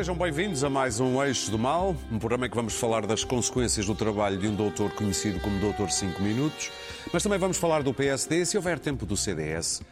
[0.00, 3.22] Sejam bem-vindos a mais um Eixo do Mal, um programa em que vamos falar das
[3.22, 6.72] consequências do trabalho de um doutor conhecido como Doutor 5 Minutos,
[7.12, 9.82] mas também vamos falar do PSD, se houver tempo do CDS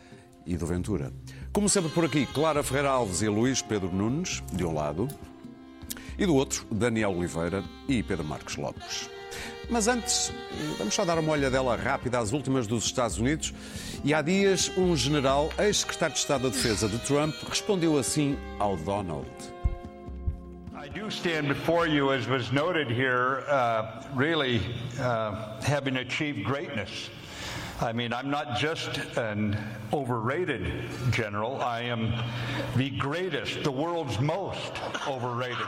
[0.46, 1.12] e do Ventura.
[1.52, 5.08] Como sempre por aqui, Clara Ferreira Alves e Luís Pedro Nunes, de um lado,
[6.18, 9.10] e do outro, Daniel Oliveira e Pedro Marcos Lopes.
[9.68, 10.32] Mas antes,
[10.78, 13.52] vamos só dar uma olhadela rápida às últimas dos Estados Unidos.
[14.02, 18.74] E há dias, um general, ex-secretário de Estado da Defesa de Trump, respondeu assim ao
[18.74, 19.28] Donald.
[20.88, 24.62] I do stand before you, as was noted here, uh, really
[24.98, 27.10] uh, having achieved greatness.
[27.82, 29.58] I mean, I'm not just an
[29.92, 32.14] overrated general, I am
[32.74, 35.66] the greatest, the world's most overrated.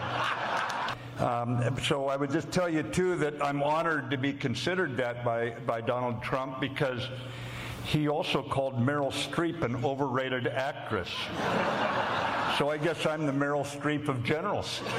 [1.19, 5.23] Um, so I would just tell you, too, that I'm honored to be considered that
[5.23, 7.07] by, by Donald Trump because
[7.91, 11.11] he also called Meryl Streep an overrated actress.
[12.59, 14.83] So I guess I'm the Meryl Streep of generals.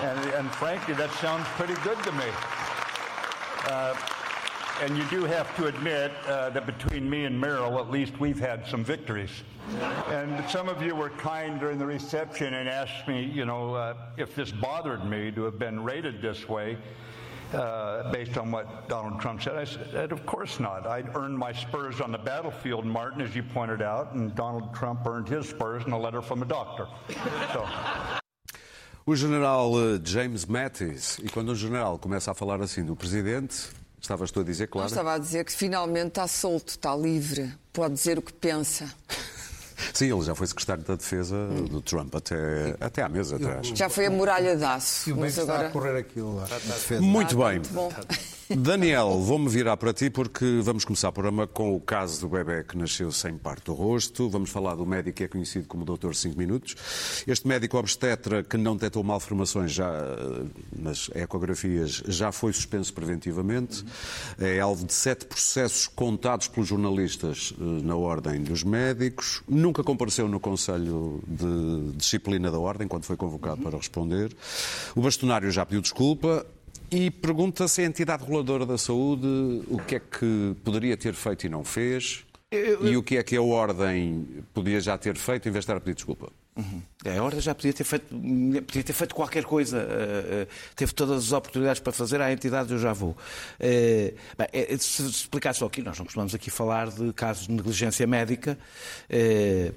[0.00, 2.24] And, and frankly, that sounds pretty good to me.
[3.66, 3.94] Uh,
[4.80, 8.38] and you do have to admit uh, that between me and Meryl, at least we've
[8.38, 9.42] had some victories.
[10.08, 13.94] And some of you were kind during the reception and asked me, you know, uh,
[14.16, 16.78] if this bothered me to have been rated this way.
[17.52, 19.56] Uh, based on what Donald Trump said.
[19.56, 20.86] I said, of course not.
[20.86, 25.04] I'd earned my spurs on the battlefield, Martin, as you pointed out, and Donald Trump
[25.04, 26.86] earned his spurs in a letter from a doctor.
[27.52, 27.66] So.
[29.04, 33.68] O general uh, James Mattis, e quando o general começa a falar assim do presidente,
[34.00, 34.88] estavas tu a dizer, Eu claro.
[34.88, 38.94] estava a dizer que finalmente está solto, está livre, pode dizer o que pensa.
[39.92, 43.66] Sim, ele já foi secretário da Defesa do Trump até, até há meses atrás.
[43.68, 45.68] Já foi a muralha de aço, E o bem mas que está agora.
[45.68, 46.44] a correr aquilo lá.
[46.44, 47.00] Defesa.
[47.02, 47.60] Muito bem.
[47.70, 47.90] Bom,
[48.52, 52.64] Daniel, vou-me virar para ti porque vamos começar o programa com o caso do bebê
[52.64, 54.28] que nasceu sem parte do rosto.
[54.28, 56.74] Vamos falar do médico que é conhecido como Doutor 5 Minutos.
[57.28, 59.92] Este médico obstetra que não detectou malformações já
[60.76, 63.84] nas ecografias já foi suspenso preventivamente.
[64.40, 69.42] É alvo de sete processos contados pelos jornalistas eh, na Ordem dos Médicos.
[69.48, 74.34] Nunca compareceu no Conselho de Disciplina da Ordem quando foi convocado para responder.
[74.94, 76.46] O bastonário já pediu desculpa.
[76.90, 81.46] E pergunta se a entidade reguladora da saúde o que é que poderia ter feito
[81.46, 85.52] e não fez e o que é que a Ordem podia já ter feito em
[85.52, 86.32] vez de estar a pedir desculpa.
[87.04, 88.06] É, A Ordem já podia ter feito,
[88.66, 89.78] podia ter feito qualquer coisa.
[89.78, 92.20] eh, eh, Teve todas as oportunidades para fazer.
[92.20, 93.16] À entidade eu já vou.
[93.58, 97.52] Eh, bem, eh, se explicar só aqui, nós não costumamos aqui falar de casos de
[97.52, 98.58] negligência médica.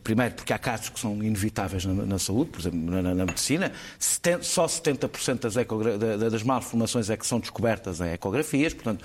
[0.03, 3.25] Primeiro, porque há casos que são inevitáveis na, na saúde, por exemplo, na, na- na
[3.25, 3.71] medicina.
[3.97, 8.73] Seten- Só 70% das, das malformações é que são descobertas em ecografias.
[8.73, 9.03] Portanto,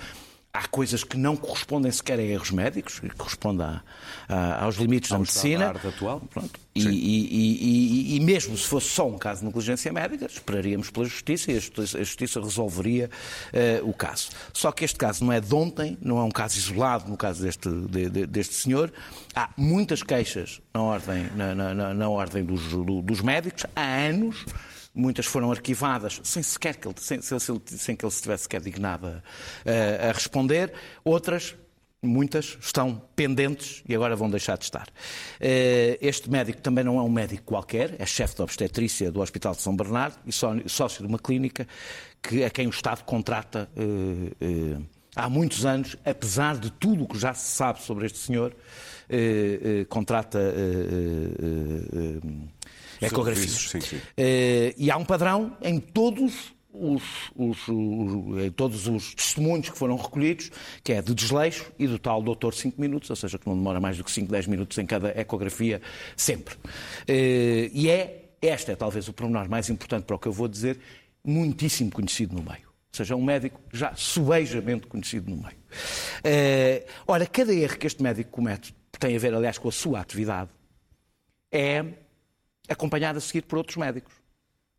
[0.53, 3.83] há coisas que não correspondem sequer a erros médicos, que correspondem a-
[4.27, 5.65] a- aos limites da Ao medicina.
[5.65, 6.21] estado da arte atual.
[6.29, 6.59] Pronto.
[6.73, 11.05] E, e- e- e- mesmo se fosse só um caso de negligência médica, esperaríamos pela
[11.05, 13.09] Justiça e a Justiça, a Justiça resolveria
[13.53, 14.29] eh, o caso.
[14.53, 17.43] Só que este caso não é de ontem, não é um caso isolado no caso
[17.43, 18.91] deste, de- de- deste senhor.
[19.35, 23.81] Há muitas queixas na ordem, na, na- na- na ordem dos, do- dos médicos, há
[23.83, 24.45] anos.
[24.99, 28.61] Muitas foram arquivadas sem sequer que ele, sem, sem- sem que ele se tivesse sequer
[28.61, 29.11] dignado a,
[29.65, 30.73] a- a responder.
[31.03, 31.55] Outras
[32.01, 34.87] Muitas estão pendentes e agora vão deixar de estar.
[35.37, 39.53] Eh, Este médico também não é um médico qualquer, é chefe de obstetrícia do Hospital
[39.53, 41.67] de São Bernardo e só- sócio de uma clínica
[42.23, 43.83] que é quem o Estado contrata eh,
[44.39, 44.81] eh,
[45.13, 48.55] há muitos anos, apesar de tudo o que já se sabe sobre este senhor,
[49.89, 50.39] contrata
[53.01, 53.51] ecografias.
[53.51, 53.99] Sim, sim.
[54.17, 57.03] Eh, e há um padrão em todos os,
[57.35, 60.51] os- os- todos os testemunhos que foram recolhidos,
[60.83, 63.79] que é de desleixo e do tal doutor 5 minutos, ou seja, que não demora
[63.79, 65.81] mais do que 5, 10 minutos em cada ecografia,
[66.15, 66.55] sempre.
[67.07, 70.47] Eh, e é, este é talvez o pormenor mais importante para o que eu vou
[70.47, 70.79] dizer,
[71.23, 72.67] muitíssimo conhecido no meio.
[72.69, 75.57] Ou seja, um médico já subejamente conhecido no meio.
[76.23, 79.99] Eh, ora, cada erro que este médico comete, tem a ver, aliás, com a sua
[79.99, 80.49] atividade,
[81.51, 81.83] é
[82.69, 84.13] acompanhado a seguir por outros médicos.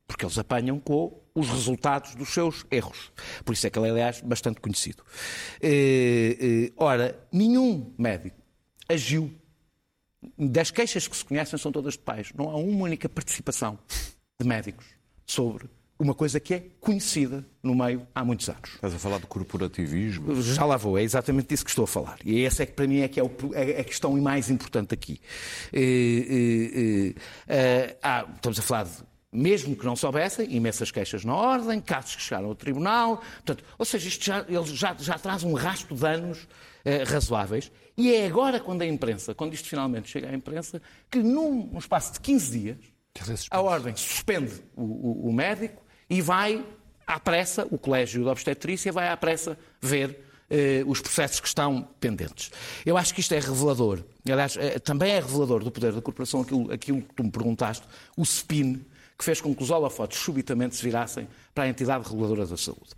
[0.06, 3.12] Porque eles apanham com os resultados dos seus erros.
[3.44, 5.04] Por isso é que ele é, aliás, bastante conhecido.
[5.60, 8.36] Eh, eh, ora, nenhum médico
[8.88, 9.32] agiu.
[10.36, 12.32] Das queixas que se conhecem são todas de pais.
[12.34, 13.78] Não há uma única participação
[14.40, 14.86] de médicos
[15.24, 15.70] sobre
[16.00, 18.70] uma coisa que é conhecida no meio há muitos anos.
[18.74, 20.40] Estás a falar de corporativismo?
[20.42, 22.18] Já lá vou, é exatamente disso que estou a falar.
[22.24, 24.94] E essa é que para mim é que é, o- é a questão mais importante
[24.94, 25.20] aqui.
[25.72, 28.92] Eh, eh, eh, há- estamos a falar de,
[29.32, 33.84] mesmo que não soubessem, imensas queixas na ordem, casos que chegaram ao tribunal, portanto, ou
[33.84, 36.48] seja, isto já, ele já, já traz um rasto de anos
[36.84, 37.70] eh, razoáveis.
[37.96, 40.80] E é agora quando a imprensa, quando isto finalmente chega à imprensa,
[41.10, 42.78] que num, num espaço de 15 dias,
[43.50, 46.62] A ordem suspende o, o, o médico e vai
[47.06, 50.18] à pressa, o Colégio de Obstetrícia vai à pressa ver
[50.50, 52.50] eh, os processos que estão pendentes.
[52.84, 54.02] Eu acho que isto é revelador.
[54.28, 57.86] Aliás, eh, também é revelador do poder da corporação aquilo, aquilo que tu me perguntaste,
[58.16, 58.84] o spin
[59.16, 62.90] que fez com que os holofotes subitamente se virassem para a entidade reguladora da saúde.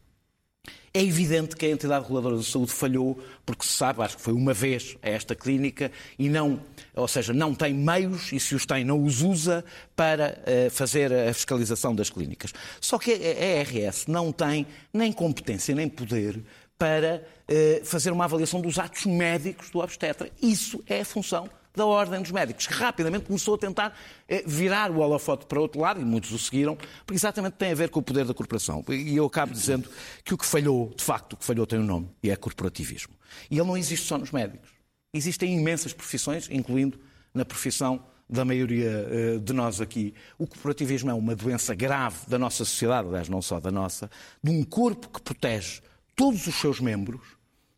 [0.95, 4.33] É evidente que a entidade reguladora da saúde falhou, porque se sabe, acho que foi
[4.33, 6.61] uma vez a esta clínica, e não,
[6.95, 9.65] ou seja, não tem meios, e se os tem, não os usa
[9.97, 12.53] para uh, fazer a fiscalização das clínicas.
[12.81, 16.43] Só que a ARS não tem nem competência nem poder
[16.79, 20.31] para uh, fazer uma avaliação dos atos médicos do obstetra.
[20.41, 23.97] Isso é a função da Ordem dos Médicos, que rapidamente começou a tentar
[24.29, 27.75] eh, virar o holofote para outro lado, e muitos o seguiram, porque exatamente tem a
[27.75, 28.85] ver com o poder da corporação.
[28.91, 29.89] E eu acabo dizendo
[30.23, 33.15] que o que falhou, de facto, o que falhou tem um nome, e é corporativismo.
[33.51, 34.82] E ele não existe só nos médicos.
[35.13, 36.99] Existem imensas profissões, incluindo
[37.35, 40.15] na profissão da maioria eh, de nós aqui.
[40.39, 44.11] O corporativismo é uma doença grave da nossa sociedade, aliás, não só da nossa,
[44.43, 45.83] de um corpo que protege
[46.17, 47.21] todos os seus membros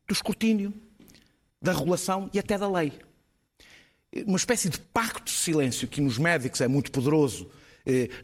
[0.07, 0.73] do escrutínio,
[1.61, 2.93] da regulação e até da lei
[4.27, 7.51] uma espécie de pacto de silêncio que nos médicos é muito poderoso,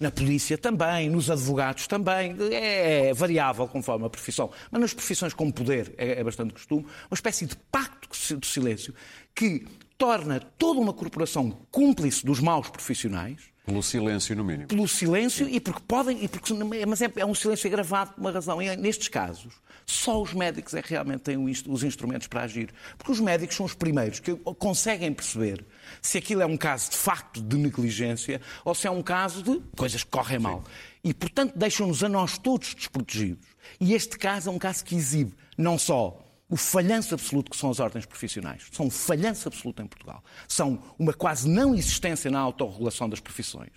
[0.01, 5.51] na polícia também, nos advogados também, é variável conforme a profissão, mas nas profissões com
[5.51, 8.09] poder é, é bastante costume, uma espécie de pacto
[8.39, 8.95] de silêncio
[9.35, 9.67] que
[10.01, 13.39] torna toda uma corporação cúmplice dos maus profissionais.
[13.67, 14.67] Pelo silêncio, no mínimo.
[14.67, 16.55] Pelo silêncio e porque podem, e porque,
[16.89, 18.63] mas é, é um silêncio agravado por uma razão.
[18.63, 19.53] E nestes casos,
[19.85, 22.73] só os médicos é que realmente têm os instrumentos para agir.
[22.97, 25.67] Porque os médicos são os primeiros que conseguem perceber
[26.01, 29.61] se aquilo é um caso de facto de negligência ou se é um caso de
[29.77, 30.65] coisas que correm mal.
[31.05, 33.47] E, portanto, deixam-nos a nós todos desprotegidos.
[33.79, 36.19] E este caso é um caso que exibe não só
[36.51, 38.65] o falhanço absoluto que são as ordens profissionais.
[38.73, 40.23] São um falhanço absoluto em Portugal.
[40.49, 43.71] São uma quase não existência na autorregulação das profissões.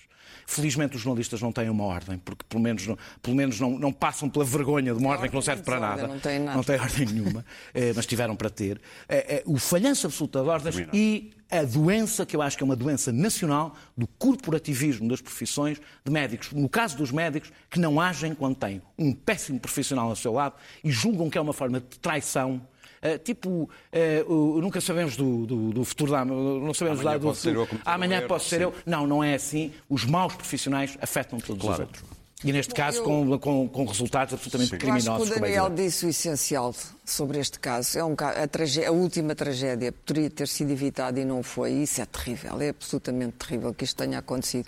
[0.46, 3.94] Felizmente os jornalistas não têm uma ordem, porque pelo menos, não, pelo menos não, não
[3.94, 6.08] passam pela vergonha de uma ordem que não serve para nada.
[6.08, 6.58] Não tem, nada.
[6.58, 8.82] não tem ordem nenhuma, eh, mas tiveram para ter.
[9.08, 12.66] Eh, eh, o falhanço absoluto das ordens e a doença, que eu acho que é
[12.66, 16.52] uma doença nacional, do corporativismo das profissões de médicos.
[16.52, 20.56] No caso dos médicos, que não agem quando têm um péssimo profissional ao seu lado
[20.84, 22.62] e julgam que é uma forma de traição
[23.04, 23.70] Uh, tipo,
[24.30, 26.24] uh, nunca sabemos do, do, do futuro da.
[26.24, 27.68] Não sabemos Amanhã lá do futuro.
[27.84, 28.74] Amanhã posso ser eu.
[28.86, 29.74] Não, não é assim.
[29.90, 31.84] Os maus profissionais afetam todos claro.
[31.84, 32.13] os outros.
[32.44, 33.04] E neste caso, eu...
[33.04, 34.78] com, com, com, resultados absolutamente Sim.
[34.78, 35.08] criminosos.
[35.08, 36.76] Eu acho que o Daniel disse o essencial
[37.06, 37.98] sobre este caso.
[37.98, 41.72] É um, a, tragédia, a, última tragédia poderia ter sido evitada e não foi.
[41.72, 42.60] Isso é terrível.
[42.62, 44.68] É absolutamente terrível que isto tenha acontecido.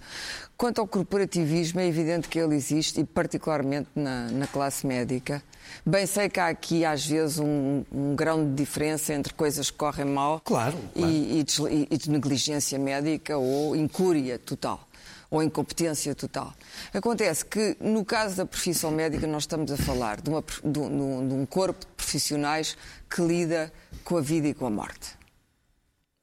[0.56, 5.44] Quanto ao corporativismo, é evidente que ele existe, e particularmente na, na classe médica.
[5.86, 9.78] Bem sei que há aqui, às vezes, um, um grão de diferença entre coisas que
[9.78, 11.12] correm mal claro, claro.
[11.12, 14.88] E, e, de, e de negligência médica ou incúria total
[15.30, 16.54] ou incompetência total.
[16.94, 21.34] Acontece que, no caso da profissão médica, nós estamos a falar de, uma, de, de
[21.34, 22.78] um corpo de profissionais
[23.10, 23.72] que lida
[24.04, 25.25] com a vida e com a morte.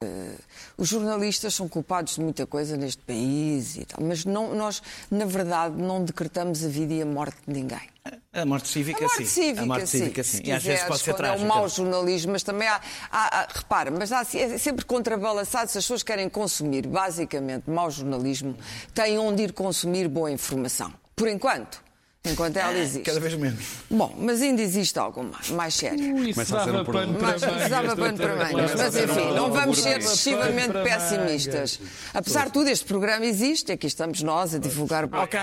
[0.02, 0.36] Uh,
[0.76, 5.24] os jornalistas são culpados de muita coisa neste país e tal, mas não, nós, na
[5.24, 7.92] verdade, não decretamos a vida e a morte de ninguém.
[8.32, 9.24] A morte cívica, a morte sim.
[9.26, 9.98] Cívica, a morte sim.
[9.98, 10.36] cívica, sim.
[10.38, 11.40] Se e às vezes pode ser trágica.
[11.40, 15.70] É um mau jornalismo, mas também há, há, há repara, mas há, é sempre contrabalançado
[15.70, 18.56] se as pessoas querem consumir, basicamente, mau jornalismo,
[18.94, 20.92] têm onde ir consumir boa informação.
[21.14, 21.80] Por enquanto
[22.24, 23.02] enquanto ela existe.
[23.02, 23.64] Cada vez menos.
[23.90, 26.14] Bom, mas ainda existe algo mais, mais sério.
[26.14, 27.70] Ui, isso dava pano para mangas.
[27.70, 28.74] Dava pano para mangas.
[28.76, 31.80] Mas enfim, não vamos ser excessivamente pessimistas.
[32.14, 35.40] Apesar de tudo, este programa existe, aqui estamos nós a divulgar boa Ok,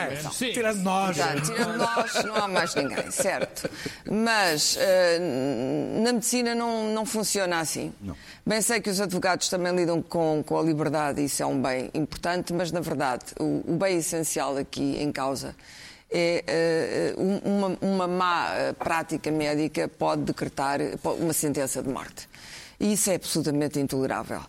[0.53, 1.17] tirando nós.
[1.45, 3.69] tirando nós, não há mais ninguém, certo.
[4.09, 7.93] Mas uh, na medicina não, não funciona assim.
[8.01, 8.15] Não.
[8.45, 11.91] Bem sei que os advogados também lidam com, com a liberdade, isso é um bem
[11.93, 15.55] importante, mas na verdade o, o bem essencial aqui em causa
[16.11, 22.27] é uh, uma, uma má prática médica pode decretar uma sentença de morte.
[22.79, 24.39] E isso é absolutamente intolerável.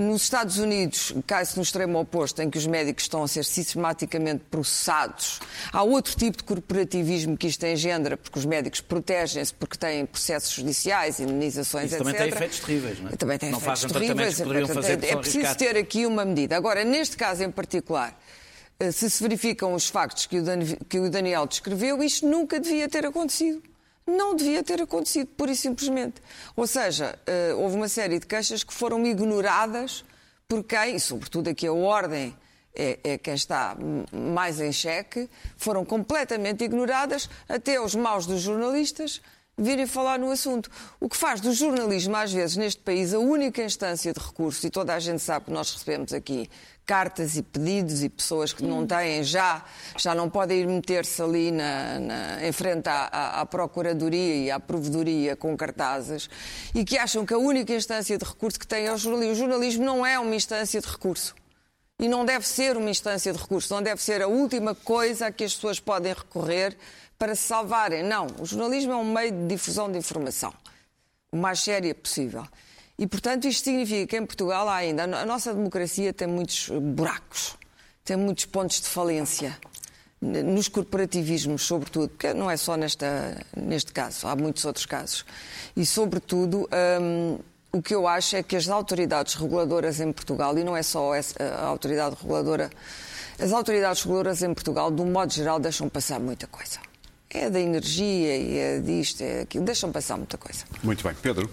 [0.00, 4.42] Nos Estados Unidos, cai-se no extremo oposto, em que os médicos estão a ser sistematicamente
[4.50, 5.38] processados.
[5.70, 10.54] Há outro tipo de corporativismo que isto engendra, porque os médicos protegem-se porque têm processos
[10.54, 12.06] judiciais, indenizações, isso etc.
[12.06, 13.16] também tem efeitos terríveis, não é?
[13.16, 14.40] Também tem não efeitos terríveis.
[14.40, 16.56] É, é preciso ter aqui uma medida.
[16.56, 18.18] Agora, neste caso em particular,
[18.92, 23.62] se se verificam os factos que o Daniel descreveu, isto nunca devia ter acontecido.
[24.06, 26.20] Não devia ter acontecido, pura e simplesmente.
[26.54, 30.04] Ou seja, eh, houve uma série de queixas que foram ignoradas
[30.46, 32.36] por quem, e sobretudo aqui a ordem
[32.74, 33.76] é, é quem está
[34.12, 39.22] mais em xeque, foram completamente ignoradas, até os maus dos jornalistas
[39.56, 40.70] virem falar no assunto.
[41.00, 44.70] O que faz do jornalismo, às vezes, neste país, a única instância de recurso, e
[44.70, 46.50] toda a gente sabe que nós recebemos aqui
[46.86, 49.64] cartas e pedidos e pessoas que não têm já,
[49.96, 54.50] já não podem ir meter-se ali na, na, em frente à, à, à, Procuradoria e
[54.50, 56.28] à Provedoria com cartazes
[56.74, 59.32] e que acham que a única instância de recurso que têm é o jornalismo.
[59.32, 61.34] O jornalismo não é uma instância de recurso.
[61.98, 65.32] E não deve ser uma instância de recurso, não deve ser a última coisa a
[65.32, 66.76] que as pessoas podem recorrer
[67.16, 68.02] para se salvarem.
[68.02, 70.52] Não, o jornalismo é um meio de difusão de informação,
[71.30, 72.44] o mais séria possível.
[72.98, 75.02] E, portanto, isto significa que em Portugal há ainda.
[75.04, 77.56] A nossa democracia tem muitos buracos,
[78.04, 79.56] tem muitos pontos de falência.
[80.20, 85.24] Nos corporativismos, sobretudo, porque não é só nesta, neste caso, há muitos outros casos.
[85.76, 86.68] E, sobretudo,
[87.00, 87.38] hum,
[87.72, 91.12] o que eu acho é que as autoridades reguladoras em Portugal, e não é só
[91.12, 92.70] a autoridade reguladora,
[93.38, 96.78] as autoridades reguladoras em Portugal, de um modo geral, deixam passar muita coisa.
[97.28, 100.64] É da energia e é disto, é aquilo, deixam passar muita coisa.
[100.82, 101.14] Muito bem.
[101.20, 101.50] Pedro?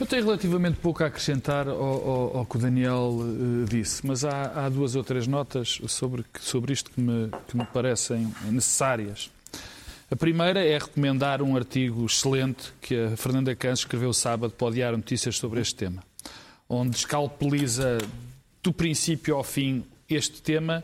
[0.00, 4.24] Eu tenho relativamente pouco a acrescentar ao, ao, ao que o Daniel uh, disse, mas
[4.24, 9.30] há, há, duas ou três notas sobre, sobre isto que me, que me parecem necessárias.
[10.10, 14.70] A primeira é recomendar um artigo excelente que a Fernanda Cans escreveu sábado para o
[14.70, 16.02] Diário Notícias sobre este tema,
[16.66, 17.98] onde escalpeliza
[18.62, 20.82] do princípio ao fim este tema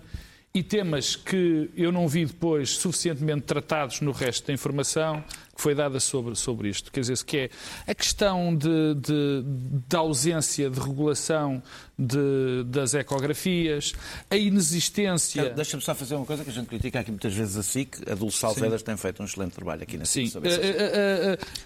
[0.56, 5.22] e temas que eu não vi depois suficientemente tratados no resto da informação
[5.54, 6.92] que foi dada sobre, sobre isto.
[6.92, 7.50] Quer dizer, que é
[7.86, 9.42] a questão de, de,
[9.88, 11.62] de ausência de regulação
[11.98, 13.94] de, das ecografias,
[14.30, 15.50] a inexistência.
[15.50, 18.10] Deixa-me só fazer uma coisa que a gente critica aqui muitas vezes a SIC.
[18.10, 20.32] A Dulce Salcedas tem feito um excelente trabalho aqui na SIC.
[20.32, 20.38] Sim.
[20.38, 20.50] Uh, uh, uh,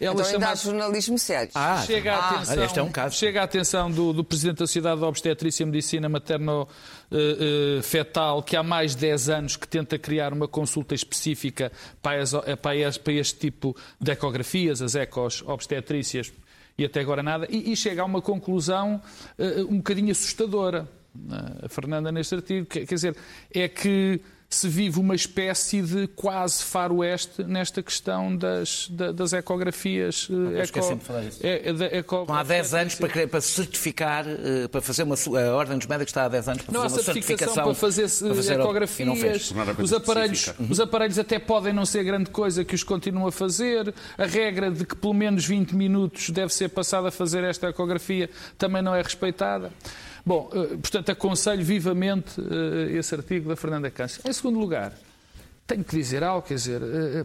[0.01, 0.55] ela então chama...
[0.55, 1.51] jornalismo sério.
[1.55, 3.17] Ah, chega a atenção, ah, este é um caso.
[3.17, 6.69] Chega a atenção do, do Presidente da Sociedade de Obstetrícia e Medicina Materno
[7.83, 12.25] fetal que há mais de 10 anos que tenta criar uma consulta específica para,
[12.57, 16.33] para, para este tipo de ecografias, as ecos obstetrícias
[16.81, 19.03] e até agora nada, e, e chega a uma conclusão
[19.39, 23.15] uh, um bocadinho assustadora, uh, a Fernanda, neste artigo, quer dizer,
[23.53, 24.19] é que
[24.53, 30.27] se vive uma espécie de quase faroeste nesta questão das, das ecografias.
[30.29, 31.39] Não, eco, de falar isso.
[31.41, 35.15] É, é, eco, há 10 anos para, para certificar, eh, para fazer uma.
[35.15, 37.65] A Ordem dos Médicos está há 10 anos para não, fazer uma certificação.
[37.65, 39.53] Para fazer, para fazer ecografias.
[39.79, 43.95] Os aparelhos, os aparelhos até podem não ser grande coisa que os continuam a fazer.
[44.19, 48.29] A regra de que pelo menos 20 minutos deve ser passada a fazer esta ecografia
[48.59, 49.71] também não é respeitada.
[50.25, 54.23] Bom, eh, portanto, aconselho vivamente eh, esse artigo da Fernanda Câncer.
[54.29, 54.93] Em segundo lugar,
[55.67, 57.25] tenho que dizer algo, quer dizer, eh,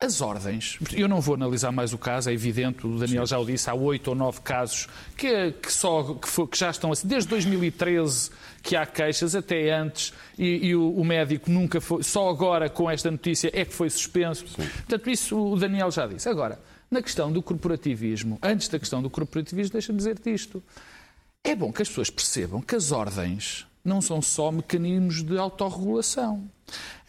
[0.00, 3.44] as ordens, eu não vou analisar mais o caso, é evidente, o Daniel já o
[3.44, 7.28] disse, há oito ou nove casos que, que só, que, que, já estão assim, desde
[7.30, 8.30] 2013
[8.62, 12.88] que há queixas, até antes, e, e o, o, médico nunca foi, só agora com
[12.88, 14.46] esta notícia é que foi suspenso.
[14.46, 14.68] Sim.
[14.68, 16.28] Portanto, isso o Daniel já disse.
[16.28, 20.62] Agora, na questão do corporativismo, antes da questão do corporativismo, deixa-me dizer-te isto.
[21.44, 26.48] É bom que as pessoas percebam que as ordens não são só mecanismos de autorregulação.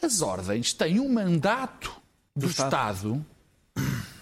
[0.02, 1.92] As ordens têm um mandato
[2.36, 3.26] do, do Estado, Estado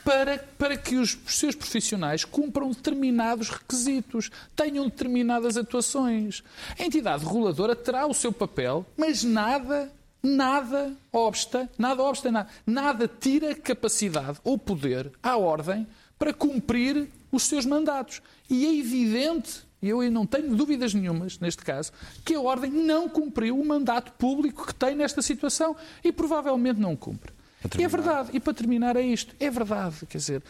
[0.07, 6.43] para, para que os, seus profissionais cumpram determinados requisitos, tenham determinadas atuações.
[6.79, 9.91] A entidade reguladora terá o seu papel, mas nada
[10.23, 15.87] nada obsta, nada obsta, nada, nada tira capacidade ou poder à ordem
[16.17, 18.21] para cumprir os seus mandatos.
[18.49, 21.91] E é evidente e eu não tenho dúvidas nenhumas, neste caso,
[22.25, 26.95] que a Ordem não cumpriu o mandato público que tem nesta situação e provavelmente não
[26.95, 27.31] cumpre.
[27.77, 30.43] E é verdade, e para terminar é isto, é verdade, quer dizer,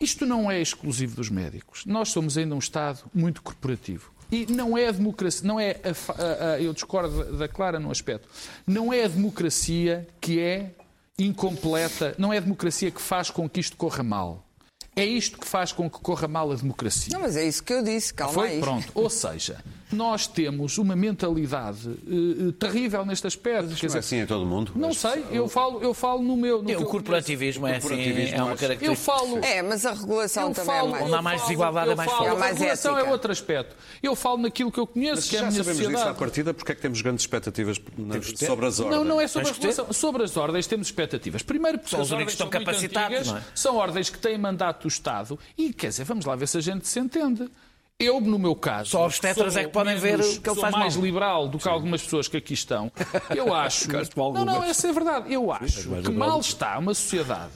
[0.00, 1.84] isto não é exclusivo dos médicos.
[1.84, 4.12] Nós somos ainda um Estado muito corporativo.
[4.30, 7.90] E não é a democracia, não é a, a, a, eu discordo da Clara no
[7.90, 8.28] aspecto,
[8.66, 10.74] não é a democracia que é
[11.18, 14.47] incompleta, não é a democracia que faz com que isto corra mal.
[14.98, 17.12] É isto que faz com que corra mal a democracia.
[17.12, 18.48] Não, mas é isso que eu disse, calma Foi?
[18.48, 18.60] aí.
[18.60, 18.90] Pronto.
[18.94, 23.68] Ou seja, nós temos uma mentalidade uh, terrível neste aspecto.
[23.70, 24.72] Mas Quer dizer, é assim em todo mundo?
[24.74, 24.98] Não mas...
[24.98, 26.62] sei, eu falo, eu falo no meu.
[26.62, 28.84] No o corporativismo é assim, é uma característica.
[28.84, 29.38] Eu falo.
[29.38, 31.04] É, mas a regulação também é falo, é mais.
[31.04, 32.28] Onde há mais desigualdade é mais forte.
[32.28, 33.76] A regulação é outro aspecto.
[34.02, 35.96] Eu falo naquilo que eu conheço, mas que é a minha sabemos sociedade.
[35.96, 37.80] Disso à partida, porque é que temos grandes expectativas
[38.36, 38.96] sobre as ordens?
[38.96, 39.92] Não, não é sobre a regulação.
[39.92, 41.42] Sobre as ordens temos expectativas.
[41.42, 43.42] Primeiro porque são as ordens estão capacitados, é?
[43.54, 46.60] são ordens que têm mandato do Estado e, quer dizer, vamos lá ver se a
[46.60, 47.48] gente se entende.
[48.00, 50.94] Eu, no meu caso, só obstetras é que podem ver o que ele faz mais
[50.94, 51.04] mal.
[51.04, 51.70] liberal do que Sim.
[51.70, 52.92] algumas pessoas que aqui estão.
[53.34, 53.88] Eu acho.
[54.16, 55.34] não, não, essa é verdade.
[55.34, 57.50] Eu acho que mal está uma sociedade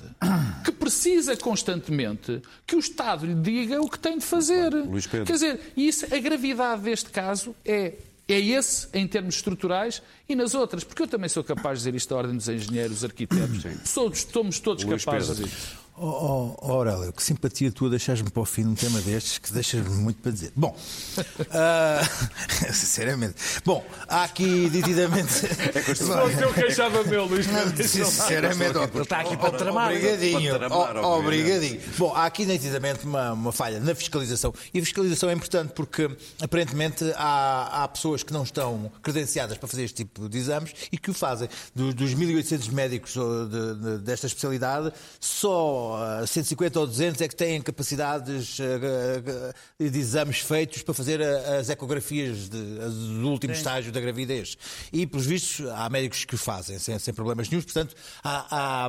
[0.64, 4.74] que precisa constantemente que o Estado lhe diga o que tem de fazer.
[4.74, 5.26] Luís Pedro.
[5.26, 7.92] Quer dizer, isso, a gravidade deste caso é
[8.28, 11.94] é esse em termos estruturais e nas outras, porque eu também sou capaz de dizer
[11.96, 13.92] isto à ordem dos engenheiros, arquitetos.
[13.92, 15.44] Todos, somos todos Luís capazes Pedro.
[15.44, 15.81] dizer.
[16.04, 19.88] Oh, oh, Aurélio, que simpatia tua deixares-me para o fim um tema destes que deixas-me
[19.88, 20.52] muito para dizer.
[20.56, 22.26] Bom, uh,
[22.74, 23.36] sinceramente.
[23.64, 25.46] Bom, há aqui nitidamente.
[25.46, 27.46] É Se fosse eu queixava meu, Luís.
[27.86, 29.92] Sinceramente, ele está aqui para tramar.
[29.92, 30.54] Obrigadinho.
[30.72, 31.80] Oh, obrigadinho.
[31.96, 34.52] Bom, há aqui nitidamente uma, uma falha na fiscalização.
[34.74, 36.10] E a fiscalização é importante porque
[36.42, 40.98] aparentemente há, há pessoas que não estão credenciadas para fazer este tipo de exames e
[40.98, 41.48] que o fazem.
[41.72, 45.91] Dos, dos 1.800 médicos de, de, desta especialidade, só
[46.26, 52.48] 150 ou 200 é que têm capacidades eh, de exames feitos para fazer as ecografias
[52.48, 53.60] do último Sim.
[53.60, 54.56] estágio da gravidez.
[54.92, 57.64] E, pelos vistos, há médicos que o fazem sem, sem problemas nenhums.
[57.64, 58.88] Portanto, há, há,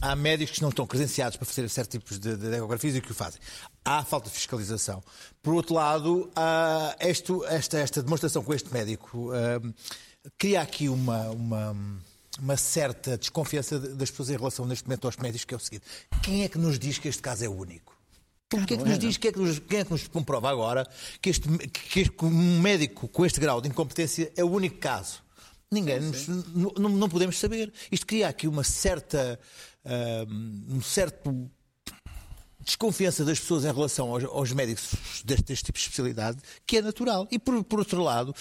[0.00, 3.10] há, médicos que não estão credenciados para fazer certos tipos de, de ecografias e que
[3.10, 3.40] o fazem
[3.84, 5.02] há falta de fiscalização.
[5.42, 6.30] Por outro lado,
[7.00, 9.74] este, esta, esta demonstração com este médico uh,
[10.38, 11.76] cria aqui uma, uma,
[12.40, 15.84] uma, certa desconfiança das pessoas em relação, neste momento, aos médicos, que é o seguinte:
[16.22, 17.96] quem é que nos diz que este caso é único?
[18.48, 20.86] Quem é que nos diz, quem é que nos, quem é que nos comprova agora
[21.22, 25.22] que, este, que, que um médico com este grau de incompetência é o único caso?
[25.70, 27.72] Ninguém, nos, não, não, podemos saber.
[27.90, 29.40] Isto cria aqui uma certa,
[29.86, 31.50] uh, um certo
[32.60, 36.82] desconfiança das pessoas em relação aos, aos médicos deste, deste, tipo de especialidade, que é
[36.82, 37.26] natural.
[37.30, 38.34] E por, por outro lado,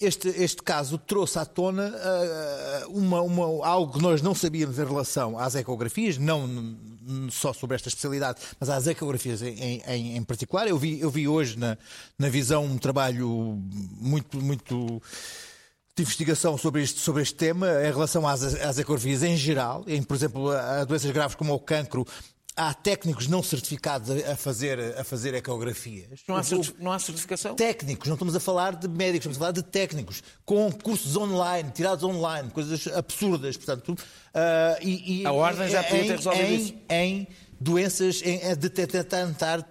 [0.00, 4.84] este, este caso trouxe à tona uh, uma, uma, algo que nós não sabíamos em
[4.84, 6.48] relação às ecografias, não
[7.30, 10.68] só sobre esta especialidade, mas às ecografias em, em, em particular.
[10.68, 11.76] Eu vi, eu vi hoje na,
[12.18, 15.02] na visão um trabalho muito, muito
[15.96, 20.02] de investigação sobre este, sobre este tema em relação às, às ecografias em geral, em,
[20.02, 22.06] por exemplo, a doenças graves como o cancro
[22.58, 26.20] há técnicos não certificados a fazer, a fazer ecografias.
[26.26, 26.42] Não há,
[26.80, 27.54] não há certificação?
[27.54, 31.70] Técnicos, não estamos a falar de médicos, estamos a falar de técnicos, com cursos online,
[31.70, 33.56] tirados online, coisas absurdas.
[33.56, 33.96] Portanto, uh,
[34.82, 36.74] e, e, a Ordem já podia ter resolvido em, isso.
[36.90, 37.28] Em
[37.60, 39.64] doenças, em, de tentar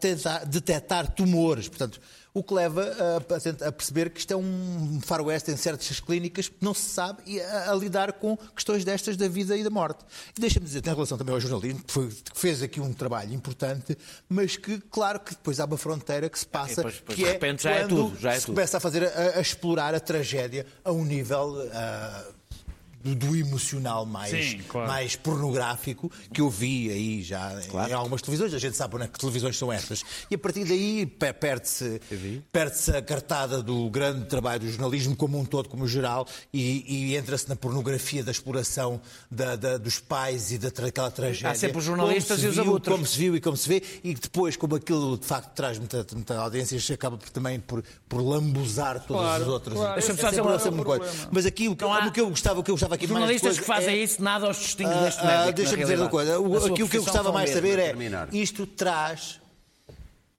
[0.46, 1.68] detectar tumores.
[1.68, 2.00] Portanto,
[2.38, 6.72] o que leva a, a, perceber que isto é um faroeste em certas clínicas, não
[6.72, 10.06] se sabe, e a, a lidar com questões destas da vida e da morte.
[10.38, 13.34] E deixa-me dizer, em relação também ao jornalismo, que, foi, que, fez aqui um trabalho
[13.34, 13.98] importante,
[14.30, 17.34] mas que, claro, que depois há uma fronteira que se passa, depois, depois, que é
[17.40, 18.56] quando é tudo, já é se tudo.
[18.56, 21.56] começa a fazer, a, a, explorar a tragédia a um nível...
[21.56, 22.37] Uh,
[23.04, 24.88] do, do emocional mais, Sim, claro.
[24.88, 27.92] mais pornográfico que eu vi aí já claro.
[27.92, 28.54] em algumas televisões.
[28.54, 30.04] A gente sabe né, que televisões são estas.
[30.30, 32.02] E a partir daí perde-se
[32.52, 37.16] perde a cartada do grande trabalho do jornalismo como um todo, como geral, e, e
[37.16, 41.52] entra-se na pornografia da exploração da, da, dos pais e daquela tragédia.
[41.52, 44.14] Há sempre os jornalistas e os viu, Como se viu e como se vê, e
[44.14, 49.00] depois, como aquilo de facto traz muita, muita audiência, acaba por, também por, por lambuzar
[49.06, 49.76] todos claro, os outros.
[49.76, 50.00] Claro.
[50.00, 51.30] É, é, é, uma coisa.
[51.32, 53.66] Mas aqui o que, o que eu gostava, o que eu gostava aqui Jornalistas que
[53.66, 53.98] fazem é...
[53.98, 55.50] isso, nada aos distingue ah, deste médico.
[55.50, 56.40] Ah, Deixa-me dizer uma coisa.
[56.40, 57.96] O, aqui o que eu gostava mais de saber é
[58.32, 59.40] isto traz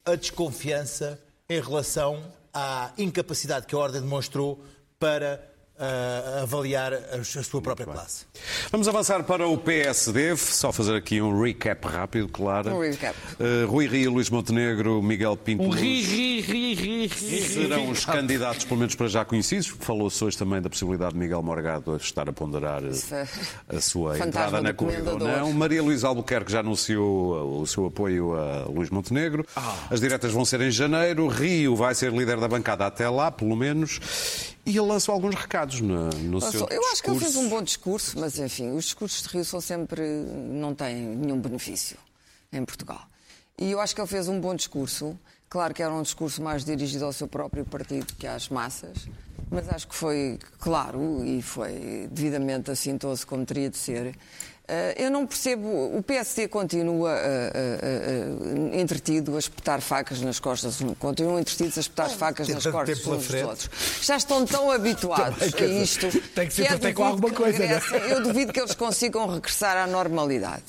[0.05, 4.63] a desconfiança em relação à incapacidade que a Ordem demonstrou
[4.99, 5.48] para
[5.79, 8.27] uh, avaliar a, sua própria classe.
[8.71, 12.75] Vamos avançar para o PSD, só fazer aqui um recap rápido, claro.
[12.75, 13.17] Um recap.
[13.39, 15.63] Uh, Rui Rio, Luís Montenegro, Miguel Pinto.
[15.63, 19.67] Um ri, ri, ri, ri, ri, Serão os candidatos, pelo menos para já conhecidos.
[19.67, 22.83] Falou-se hoje também da possibilidade de Miguel Morgado estar a ponderar
[23.69, 25.53] a sua entrada na corrida ou não.
[25.53, 29.47] Maria Luísa Albuquerque já anunciou o seu apoio a Luís Montenegro.
[29.55, 29.75] Ah.
[29.91, 31.27] As diretas vão ser em janeiro.
[31.29, 34.01] Rio vai ser líder da bancada até lá, pelo menos.
[34.69, 37.63] E ele lançou alguns recados no, no seu Eu acho que ele fez um bom
[37.63, 40.03] discurso, mas enfim, os discursos de Rio são sempre.
[40.03, 41.97] não têm nenhum benefício
[42.53, 43.01] em Portugal.
[43.59, 45.19] E eu acho que ele fez um bom discurso.
[45.49, 49.09] Claro que era um discurso mais dirigido ao seu próprio partido que às massas,
[49.51, 54.15] mas acho que foi claro e foi devidamente assintoso como teria de ser.
[54.69, 55.97] Eh, eu não percebo.
[55.97, 62.11] O PSD continua uh, uh, entretido a espetar facas nas costas, continuam entretidos a espetar
[62.11, 63.71] facas nas costas uns dos outros.
[64.03, 66.07] Já estão tão habituados a isto.
[66.35, 67.59] Tem que ser até com alguma coisa.
[67.67, 67.81] Né?
[68.11, 70.65] Eu duvido que eles consigam regressar à normalidade.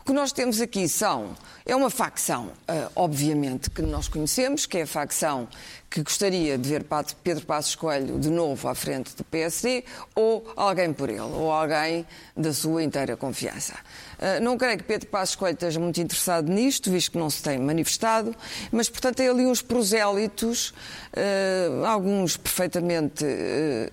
[0.00, 1.34] O que nós temos aqui são.
[1.64, 2.50] É uma facção,
[2.96, 5.46] obviamente, que nós conhecemos, que é a facção
[5.90, 6.84] que gostaria de ver
[7.22, 12.06] Pedro Passos Coelho de novo à frente do PSD ou alguém por ele, ou alguém
[12.36, 13.74] da sua inteira confiança.
[14.18, 17.42] Ah, não creio que Pedro Passos Coelho esteja muito interessado nisto, visto que não se
[17.42, 18.34] tem manifestado,
[18.70, 20.74] mas, portanto, tem ali uns prosélitos,
[21.16, 23.88] ah, alguns perfeitamente ah,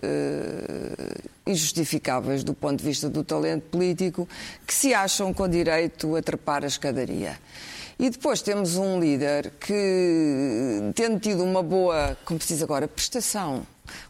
[1.48, 4.28] injustificáveis do ponto de vista do talento político,
[4.66, 7.40] que se acham com direito a trepar a escadaria.
[7.98, 13.66] E depois temos um líder que, tendo tido uma boa, como se diz agora, prestação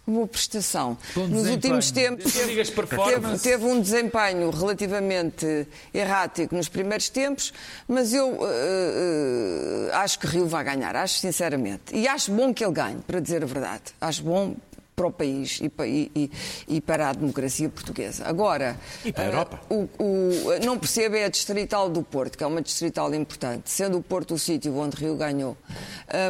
[0.07, 0.97] boa prestação.
[1.15, 7.53] Bom Nos últimos tempos teve, teve, teve, um desempenho relativamente errático nos primeiros tempos,
[7.87, 11.93] mas eu uh, uh, acho que Rio vai ganhar, acho sinceramente.
[11.93, 13.83] E acho bom que ele ganhe, para dizer a verdade.
[13.99, 14.55] Acho bom
[14.95, 16.31] para o país e para, e,
[16.67, 18.25] e para a democracia portuguesa.
[18.25, 19.61] Agora, e para a Europa.
[19.69, 23.69] Uh, o, o, não percebo é a distrital do Porto, que é uma distrital importante,
[23.69, 25.57] sendo o Porto o sítio onde Rio ganhou,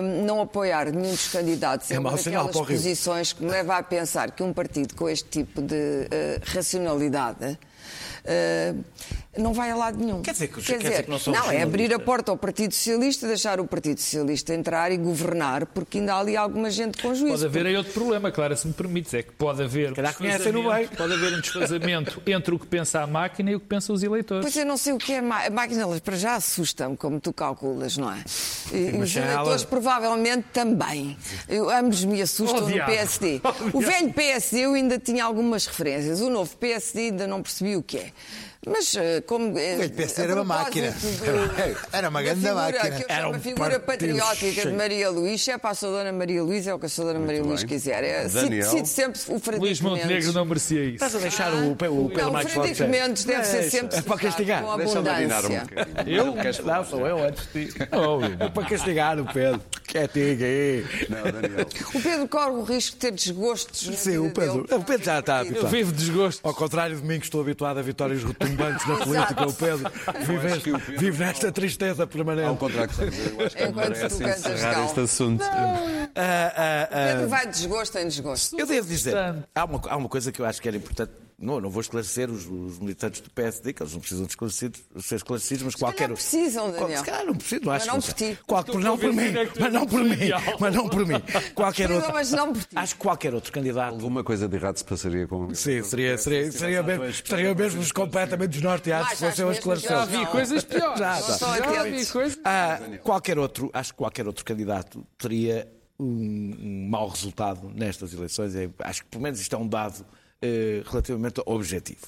[0.02, 4.32] um, não apoiar nenhum dos candidatos é uma daquelas posições que me leva a pensar
[4.32, 7.46] que um partido com este tipo de uh, racionalidade
[8.26, 8.84] uh,
[9.38, 10.22] não vai a lado nenhum.
[10.22, 12.74] Quer dizer que, quer dizer, que não são Não, é abrir a porta ao Partido
[12.74, 17.14] Socialista, deixar o Partido Socialista entrar e governar, porque ainda há ali alguma gente com
[17.14, 17.34] juízo.
[17.34, 17.68] Pode haver porque...
[17.68, 21.42] aí outro problema, Clara, se me permites, é que pode haver, um pode haver um
[21.42, 24.44] desfazamento entre o que pensa a máquina e o que pensam os eleitores.
[24.44, 27.34] Pois eu não sei o que é a máquina, elas para já assustam, como tu
[27.34, 28.24] calculas, não é?
[28.72, 29.70] E, os eleitores ela...
[29.70, 31.18] provavelmente também.
[31.48, 33.42] Eu, ambos me assustam oh, no PSD.
[33.46, 37.76] Oh, o velho PSD eu ainda tinha algumas referências, o novo PSD ainda não percebi
[37.76, 38.12] o que é.
[38.66, 39.50] Mas eh, como.
[39.50, 40.94] O PSD era uma máquina.
[41.94, 42.92] era uma grande máquina.
[42.92, 45.48] Que era uma figura patriótica de Maria Luís.
[45.48, 48.04] É para a Dona Maria Luís, é o que a Dona Maria Luís quiser.
[48.04, 50.96] É, cito, sempre o Frederico Luís Montenegro não merecia isso.
[50.96, 52.72] Estás a deixar o, o Pedro não, mais forte.
[52.72, 54.64] O Frederico Mendes deve ser sempre é para castigar.
[54.64, 55.68] com abundância.
[56.06, 56.36] Eu?
[56.66, 57.78] Não, sou eu antes de ti.
[58.40, 59.62] É para castigar o Pedro.
[59.88, 60.86] Que é aí.
[61.10, 61.68] Não, Daniel.
[61.94, 63.98] O Pedro corre o risco de ter desgostos.
[63.98, 64.66] Sim, o Pedro.
[64.72, 65.66] O Pedro já está habituado.
[65.66, 66.42] Eu vivo desgosto.
[66.44, 69.92] Ao contrário de mim, que estou habituado a vitórias rotundas bancos na política, o Pedro
[70.26, 72.48] vive, vive nesta tristeza permanente.
[72.48, 75.44] Ao contrário eu acho que Enquanto tu encerrar este assunto.
[75.44, 78.60] Ah, ah, ah, Pedro vai de desgosto em desgosto.
[78.60, 79.16] Eu devo dizer,
[79.54, 82.30] há uma, há uma coisa que eu acho que era importante não, não vou esclarecer
[82.30, 85.80] os, os, militantes do PSD, que eles não precisam de esclarecidos, ser esclarecidos, mas se
[85.80, 86.08] qualquer.
[86.08, 87.00] Não precisam, Daniel.
[87.00, 88.40] Se calhar não precisam, acho mas não por ti.
[88.48, 90.18] Qual, por, não por mim, mas não por mim,
[90.60, 91.16] mas não por mim.
[91.54, 92.14] Qualquer outro.
[92.14, 92.70] Mas não por ti.
[92.74, 93.94] Acho que qualquer outro candidato.
[93.94, 95.54] Alguma coisa de errado se passaria com.
[95.54, 99.90] Sim, seria, seria, seria mesmo, estaria mesmo completamente desnorteados se fossem esclarecer.
[99.90, 101.00] Já vi coisas piores.
[101.00, 101.38] Já, já.
[101.38, 102.40] já vi coisas.
[102.46, 105.68] Ah, qualquer outro, acho que qualquer outro candidato teria
[106.00, 108.54] um, um mau resultado nestas eleições.
[108.80, 110.06] Acho que pelo menos isto é um dado
[110.86, 112.08] relativamente objetivo.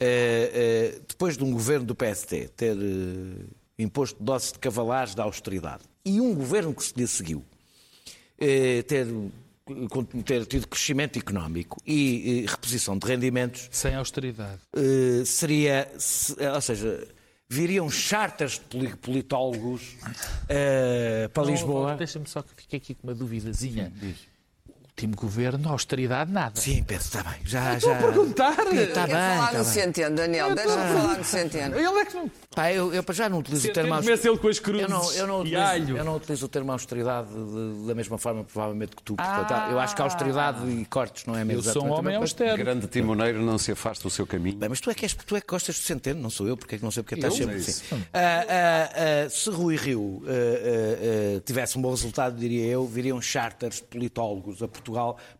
[0.00, 2.76] Eh, eh, depois de um governo do PST ter
[3.78, 7.44] imposto doses de cavalares da austeridade e um governo que se lhe seguiu
[8.36, 9.06] ter
[10.24, 13.68] ter tido crescimento económico e, reposição de rendimentos.
[13.70, 14.60] Sem austeridade.
[15.24, 15.90] seria,
[16.54, 17.08] ou seja,
[17.48, 19.96] viriam charters de politólogos
[20.44, 21.94] uh, para Lisboa.
[21.96, 23.92] Deixa-me só que fiquei aqui com uma duvidazinha.
[24.00, 24.14] Sim,
[24.94, 26.60] último governo, austeridade, nada.
[26.60, 27.40] Sim, Pedro, está bem.
[27.44, 27.98] Já, Estou já...
[27.98, 28.50] a perguntar.
[28.52, 29.14] Está bem.
[29.14, 30.54] falar tá no Centeno, Daniel.
[30.54, 31.76] Deixa-me falar no Centeno.
[31.76, 32.30] Ele é que não.
[32.54, 34.28] Pá, eu, eu já não utilizo o termo austeridade.
[34.28, 37.28] ele com as cruzes eu não, eu não utilizo, eu não utilizo o termo austeridade
[37.28, 39.16] de, da mesma forma, provavelmente, que tu.
[39.16, 41.68] Portanto, ah, eu acho que austeridade e cortes não é mesmo.
[41.68, 42.56] Eu sou um homem austero.
[42.56, 44.56] Grande timoneiro não se afasta do seu caminho.
[44.56, 46.56] Bem, mas tu é, que és, tu é que gostas do Centeno, não sou eu,
[46.56, 47.96] porque é que não sei porque estás sempre assim.
[47.96, 50.22] Uh, uh, uh, se Rui Rio
[51.44, 54.83] tivesse um bom resultado, diria eu, viriam charters de politólogos a Portugal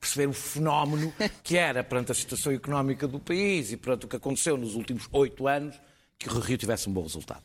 [0.00, 4.16] perceber o fenómeno que era perante a situação económica do país e perante o que
[4.16, 5.78] aconteceu nos últimos oito anos
[6.18, 7.42] que o Rio tivesse um bom resultado.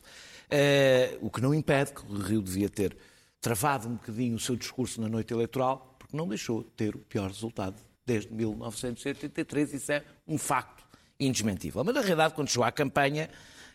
[0.50, 2.96] Uh, o que não impede que o Rio devia ter
[3.40, 6.98] travado um bocadinho o seu discurso na noite eleitoral, porque não deixou de ter o
[6.98, 9.74] pior resultado desde 1983.
[9.74, 10.82] Isso é um facto
[11.18, 11.84] indesmentível.
[11.84, 13.30] Mas, na realidade, quando chegou à campanha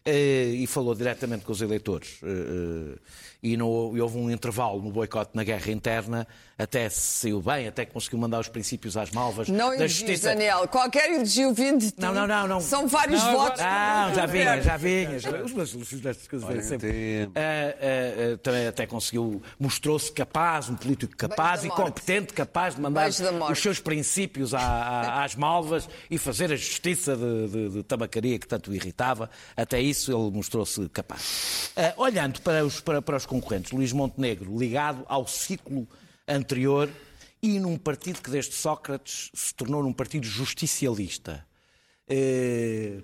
[0.06, 3.00] uh, e falou diretamente com os eleitores, uh,
[3.46, 6.28] e, não, e houve um intervalo no boicote na guerra interna,
[6.58, 9.50] até saiu bem, até conseguiu mandar os princípios às malvas.
[9.50, 10.30] Não da justiça.
[10.30, 10.68] Daniel.
[10.68, 12.02] Qualquer elogio vindo de ti.
[12.02, 12.48] Não, não, não.
[12.48, 12.62] não.
[12.62, 13.62] São vários não, votos.
[13.62, 15.18] Não, já vinha, já vinha.
[15.44, 16.90] Os meus elogios destas coisas vêm sempre.
[16.90, 22.82] Uh, uh, uh, também até conseguiu, mostrou-se capaz, um político capaz e competente, capaz de
[22.82, 27.84] mandar os seus princípios à, à, às malvas e fazer a justiça de, de, de,
[27.84, 29.30] tabacaria que tanto o irritava.
[29.56, 31.72] Até isso ele mostrou-se capaz.
[31.98, 35.88] olhando para os, para, para os concorrentes, Luís Montenegro, ligado ao ciclo
[36.28, 36.90] anterior
[37.42, 41.46] e num partido que desde Sócrates se tornou num partido justicialista.
[42.08, 43.02] Eh,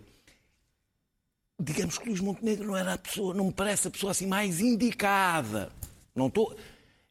[1.59, 4.59] digamos que Luís Montenegro não era a pessoa, não me parece a pessoa assim mais
[4.59, 5.71] indicada.
[6.15, 6.55] Não estou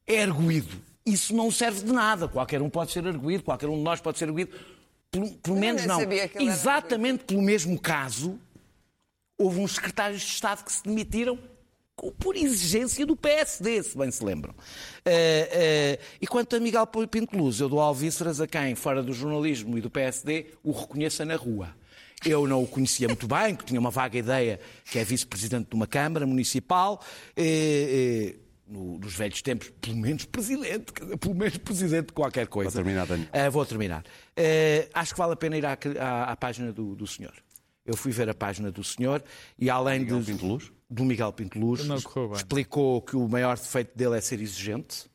[0.06, 0.80] é erguido.
[1.06, 2.26] Isso não serve de nada.
[2.28, 4.50] Qualquer um pode ser erguido, qualquer um de nós pode ser erguido.
[5.10, 6.00] Pelo, pelo menos não.
[6.38, 8.38] Exatamente pelo mesmo caso,
[9.38, 11.38] houve uns secretários de Estado que se demitiram
[12.18, 14.52] por exigência do PSD, se bem se lembram.
[14.52, 19.12] Uh, uh, e quanto a Miguel Pinto Luz, eu dou alvíceras a quem, fora do
[19.12, 21.74] jornalismo e do PSD, o reconheça na rua.
[22.24, 25.74] Eu não o conhecia muito bem, que tinha uma vaga ideia que é vice-presidente de
[25.74, 27.02] uma Câmara Municipal.
[27.36, 32.70] Uh, no, nos velhos tempos, pelo menos presidente, pelo menos presidente de qualquer coisa.
[32.70, 33.28] Vou terminar, Daniel.
[33.28, 34.02] Uh, vou terminar.
[34.02, 37.34] Uh, acho que vale a pena ir à, à, à página do, do, senhor.
[37.84, 39.22] Eu fui ver a página do senhor
[39.58, 40.72] e além Miguel de, Pinto Luz?
[40.90, 41.82] Do Miguel Pinto Luz,
[42.34, 45.08] explicou que o maior defeito dele é ser exigente.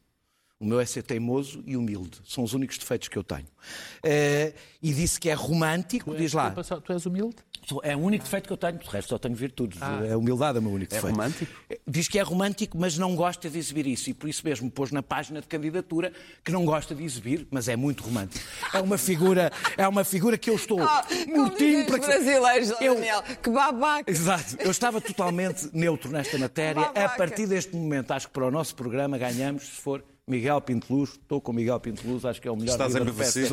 [0.57, 2.21] O meu é ser teimoso e humilde.
[2.25, 3.45] São os únicos defeitos que eu tenho.
[3.45, 6.51] Uh, e disse que é romântico, tu diz lá.
[6.51, 7.35] Tu és humilde?
[7.83, 9.81] É o único defeito que eu tenho, de resto só tenho virtudes.
[9.81, 10.01] Ah.
[10.05, 11.15] É a humildade é o meu único é defeito.
[11.15, 11.53] romântico?
[11.87, 14.09] Diz que é romântico, mas não gosta de exibir isso.
[14.09, 16.11] E por isso mesmo pôs na página de candidatura
[16.43, 18.45] que não gosta de exibir, mas é muito romântico.
[18.73, 22.05] É uma figura, é uma figura que eu estou oh, mortinho para que...
[22.05, 22.95] brasileiros, eu...
[22.95, 24.11] Daniel, que babaca.
[24.11, 24.57] Exato.
[24.59, 26.83] Eu estava totalmente neutro nesta matéria.
[26.83, 30.91] A partir deste momento, acho que para o nosso programa ganhamos, se for Miguel Pinto
[30.91, 33.45] Luz, estou com Miguel Pinto Luz, acho que é o melhor Estás a festa.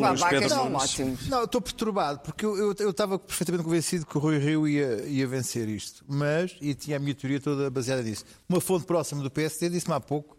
[0.48, 1.28] São ótimos.
[1.28, 5.02] Não, estou perturbado, porque eu, eu, eu, estava perfeitamente convencido que o Rui Rio ia,
[5.06, 6.02] ia vencer isto.
[6.08, 8.24] Mas, e tinha a minha teoria toda baseada nisso.
[8.48, 10.34] Uma fonte próxima do PSD disse-me há pouco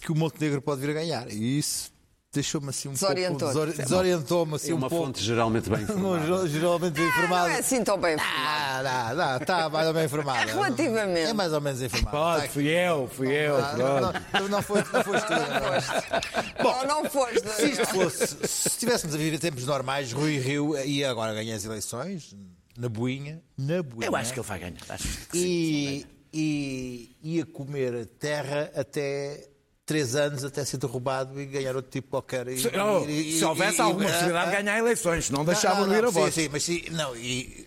[0.00, 1.30] que o Montenegro pode vir a ganhar.
[1.30, 1.92] E isso
[2.32, 3.52] deixou-me assim um Desorientou.
[3.52, 3.72] pouco.
[3.72, 5.06] Desorientou-me assim é uma um pouco.
[5.06, 6.48] fonte geralmente bem informada.
[6.48, 7.48] geralmente bem informada.
[7.48, 9.14] Não é assim tão bem informada.
[9.14, 10.50] Não, não, está mais ou menos informada.
[10.50, 11.30] É relativamente.
[11.30, 12.10] É mais ou menos informada.
[12.40, 13.58] Pode, fui eu, fui eu.
[13.60, 14.12] Não,
[14.42, 15.32] não, não, foi, não foste tu.
[15.32, 16.62] Não foste.
[16.62, 17.48] Bom, não, não foste.
[17.48, 21.64] Se isto fosse, se estivéssemos a viver tempos normais, Rui Rio ia agora ganhar as
[21.64, 22.36] eleições,
[22.78, 24.06] na boinha, na boinha.
[24.06, 24.80] Eu acho que ele vai ganhar.
[24.88, 29.49] Acho que e, e ia comer terra até
[29.90, 32.46] três anos até ser derrubado e ganhar outro tipo qualquer.
[32.46, 35.88] E, se, oh, e, se houvesse e, alguma possibilidade de ganhar eleições, não deixavam não,
[35.88, 36.32] não, ir a voz.
[36.32, 37.66] Sim, sim, mas sim, não, e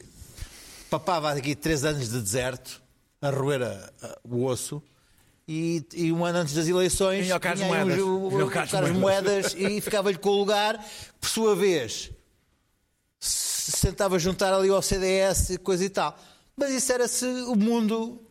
[0.90, 2.82] papava aqui três anos de deserto,
[3.22, 4.82] a roer a, a, o osso.
[5.46, 10.30] E, e, um ano antes das eleições tinha as moedas, os, moedas e ficava-lhe com
[10.30, 10.82] o lugar,
[11.20, 12.10] por sua vez
[13.20, 16.18] se sentava juntar ali ao CDS coisa e tal.
[16.56, 18.22] Mas isso era se o mundo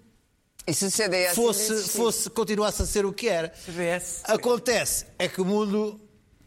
[0.67, 3.53] e se o CDS fosse, fosse, continuasse a ser o que era.
[3.55, 4.21] CDS.
[4.25, 6.01] Acontece é que o mundo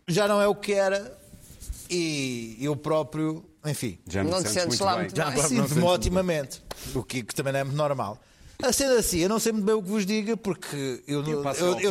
[0.08, 1.17] já não é o que era
[1.89, 3.99] e eu próprio, enfim.
[4.08, 5.43] Já não te sentes lá muito bem.
[5.43, 8.19] Sinto-me otimamente, o que, que também não é muito normal.
[8.62, 11.22] A sendo assim, eu não sei muito bem o que vos diga, porque eu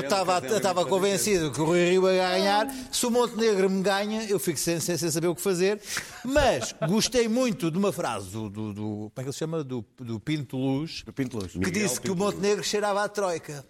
[0.00, 2.74] estava convencido que o Rui Rio ia ganhar.
[2.90, 5.81] Se o Montenegro me ganha, eu fico sem, sem, sem, saber o que fazer.
[6.24, 9.62] Mas gostei muito de uma frase do, do, do como é que ele se chama?
[9.62, 11.53] Do, do Pinto Luz, do Pinto Luz.
[11.53, 13.64] que Miguel disse Pinto que o Montenegro cheirava à Troika.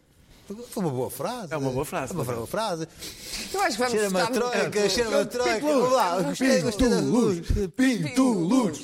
[0.47, 1.55] Foi uma boa frase.
[1.55, 2.13] É uma boa frase.
[2.13, 2.87] É uma boa frase.
[3.53, 5.67] Eu acho que vamos cheira uma troika, cheira uma troika.
[5.67, 7.41] Vamos lá, gostei, gostei da luz.
[7.75, 8.79] Pinto luz.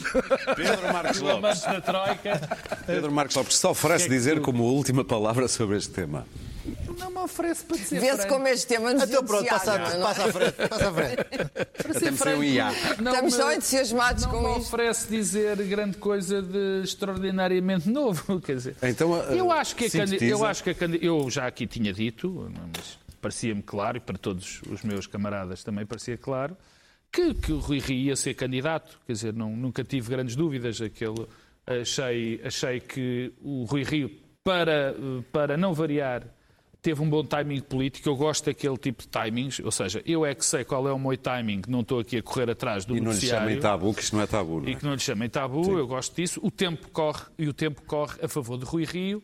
[0.56, 1.62] Pedro Marcos Lopes.
[2.86, 6.26] Pedro Marcos Lopes só oferece dizer como última palavra sobre este tema.
[7.00, 8.00] Não me oferece para dizer.
[8.00, 10.68] Vê-se como este tema nos Então pronto, passa, não, passa à frente.
[10.68, 11.20] Passa à frente.
[11.96, 12.72] Até me saiu IA.
[12.72, 14.42] Estamos só entusiasmados com isto.
[14.42, 18.40] Não me oferece dizer grande coisa de extraordinariamente novo.
[18.44, 21.92] Quer dizer, então, eu acho que a eu acho que a eu já aqui tinha
[21.92, 26.56] dito, mas parecia-me claro, e para todos os meus camaradas também parecia claro,
[27.12, 28.98] que, que o Rui Rio ia ser candidato.
[29.06, 30.80] Quer dizer, não, nunca tive grandes dúvidas.
[30.80, 31.26] Aquele,
[31.66, 34.10] achei, achei que o Rui Rio,
[34.42, 34.94] para,
[35.32, 36.24] para não variar
[36.82, 38.08] teve um bom timing político.
[38.08, 40.98] Eu gosto daquele tipo de timings, ou seja, eu é que sei qual é o
[40.98, 44.02] meu timing, não estou aqui a correr atrás do e não lhe chamem tabu, que
[44.02, 44.60] isto não é tabu.
[44.60, 44.70] Não é?
[44.72, 45.72] E que não lhe chamem tabu, Sim.
[45.72, 46.40] eu gosto disso.
[46.42, 49.22] O tempo corre e o tempo corre a favor de Rui Rio.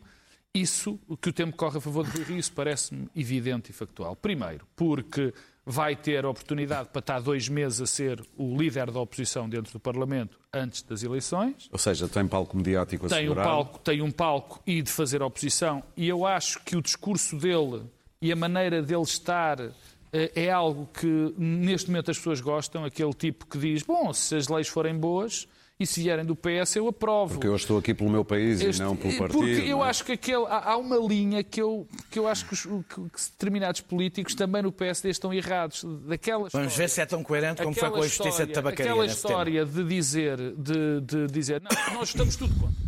[0.53, 4.15] Isso, que o tempo corre a favor de Rui Rio, isso parece-me evidente e factual.
[4.15, 5.33] Primeiro, porque
[5.69, 9.73] vai ter a oportunidade para estar dois meses a ser o líder da oposição dentro
[9.73, 11.67] do Parlamento antes das eleições.
[11.69, 15.83] Ou seja, tem palco mediático tem um palco Tem um palco e de fazer oposição.
[15.97, 17.83] E eu acho que o discurso dele
[18.21, 23.13] e a maneira dele estar eh, é algo que neste momento as pessoas gostam, aquele
[23.13, 25.49] tipo que diz, bom, se as leis forem boas,
[25.79, 27.35] e se vierem do PS eu aprovo.
[27.35, 29.39] Porque eu estou aqui pelo meu país este, e não pelo partido.
[29.39, 29.89] Porque eu é?
[29.89, 33.81] acho que aquele, há uma linha que eu, que eu acho que, os, que, determinados
[33.81, 35.83] políticos também no PSD estão errados.
[36.07, 38.91] Daquela Vamos ver se é tão coerente como foi com a justiça de tabacaria.
[38.91, 39.83] Aquela história tema.
[39.83, 42.87] de dizer, de, de dizer, não, nós estamos tudo contra.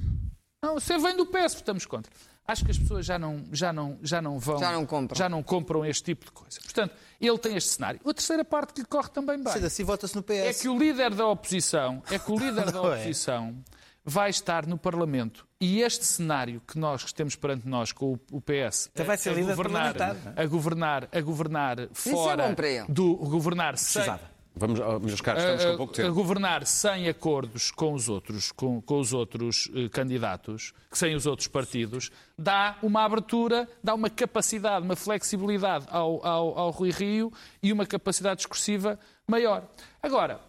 [0.62, 2.12] Não, você vem do PS, estamos contra
[2.52, 4.58] acho que as pessoas já não, já não, já não vão.
[4.58, 5.18] Já não compram.
[5.18, 6.60] Já não compram este tipo de coisa.
[6.62, 8.00] Portanto, ele tem este cenário.
[8.04, 9.54] A terceira parte que lhe corre também bem.
[9.54, 10.32] assim vota-se no PS.
[10.32, 12.82] É que o líder da oposição, é que o líder da é.
[12.82, 13.76] oposição é.
[14.04, 18.90] vai estar no Parlamento e este cenário que nós temos perante nós com o PS
[18.94, 19.96] então vai ser a, a governar,
[20.36, 24.04] a governar, a governar fora é do governar sem,
[24.60, 26.10] Vamos, meus caros, estamos com pouco tempo.
[26.10, 31.26] A governar sem acordos com os outros, com, com os outros uh, candidatos, sem os
[31.26, 37.32] outros partidos, dá uma abertura, dá uma capacidade, uma flexibilidade ao, ao, ao Rui Rio
[37.64, 39.66] e uma capacidade discursiva maior.
[40.04, 40.42] Agora,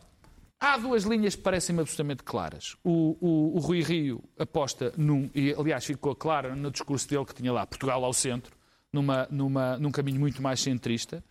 [0.59, 2.77] há duas linhas que parecem-me absolutamente claras.
[2.83, 7.35] O, o, o Rui Rio aposta num, e aliás ficou claro no discurso dele que
[7.35, 8.57] tinha lá Portugal ao centro,
[8.93, 11.23] numa, numa, num caminho muito mais centrista.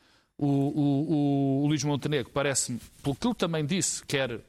[0.42, 4.40] O, o, o, Luís Montenegro parece-me, pelo que ele também disse, quer,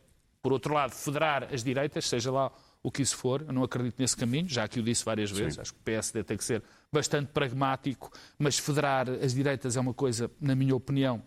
[0.40, 3.42] por outro lado, federar as direitas, seja lá o que isso for.
[3.42, 5.54] Eu não acredito nesse caminho, já que o disse várias vezes.
[5.54, 5.60] Sim.
[5.60, 9.92] Acho que o PSD tem que ser bastante pragmático, mas federar as direitas é uma
[9.92, 11.20] coisa, na minha opinião,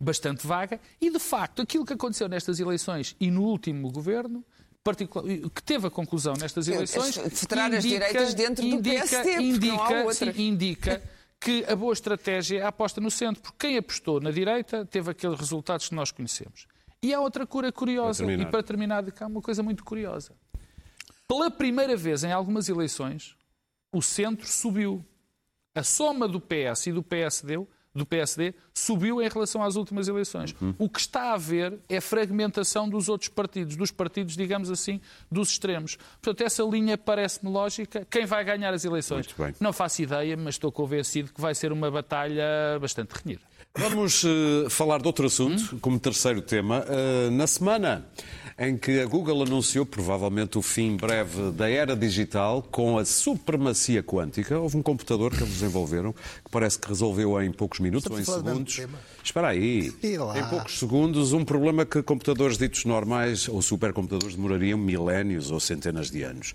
[0.00, 0.80] bastante vaga.
[1.00, 4.44] E, de facto, aquilo que aconteceu nestas eleições e no último governo
[5.54, 7.16] que teve a conclusão nestas eleições.
[7.16, 11.02] Federar indica, as direitas dentro indica, do PSD, indica, sim, indica
[11.44, 15.10] que a boa estratégia é a aposta no centro, porque quem apostou na direita teve
[15.10, 16.66] aqueles resultados que nós conhecemos.
[17.02, 20.32] E há outra cura curiosa, para e para terminar, há uma coisa muito curiosa.
[21.28, 23.36] Pela primeira vez em algumas eleições,
[23.92, 25.04] o centro subiu.
[25.74, 27.58] A soma do PS e do PSD,
[27.94, 30.54] do PSD subiu em relação às últimas eleições.
[30.60, 30.74] Uhum.
[30.78, 35.50] O que está a haver é fragmentação dos outros partidos, dos partidos, digamos assim, dos
[35.50, 35.96] extremos.
[36.20, 38.06] Portanto, essa linha parece-me lógica.
[38.10, 39.26] Quem vai ganhar as eleições?
[39.60, 43.42] Não faço ideia, mas estou convencido que vai ser uma batalha bastante renhida.
[43.76, 45.78] Vamos uh, falar de outro assunto, hum?
[45.80, 46.84] como terceiro tema.
[46.84, 48.06] Uh, na semana
[48.58, 54.02] em que a Google anunciou provavelmente o fim breve da era digital com a supremacia
[54.02, 58.18] quântica, houve um computador que eles desenvolveram que parece que resolveu em poucos minutos ou
[58.18, 58.80] em segundos.
[59.22, 59.92] Espera aí.
[60.02, 66.10] Em poucos segundos, um problema que computadores ditos normais ou supercomputadores demorariam milénios ou centenas
[66.10, 66.54] de anos.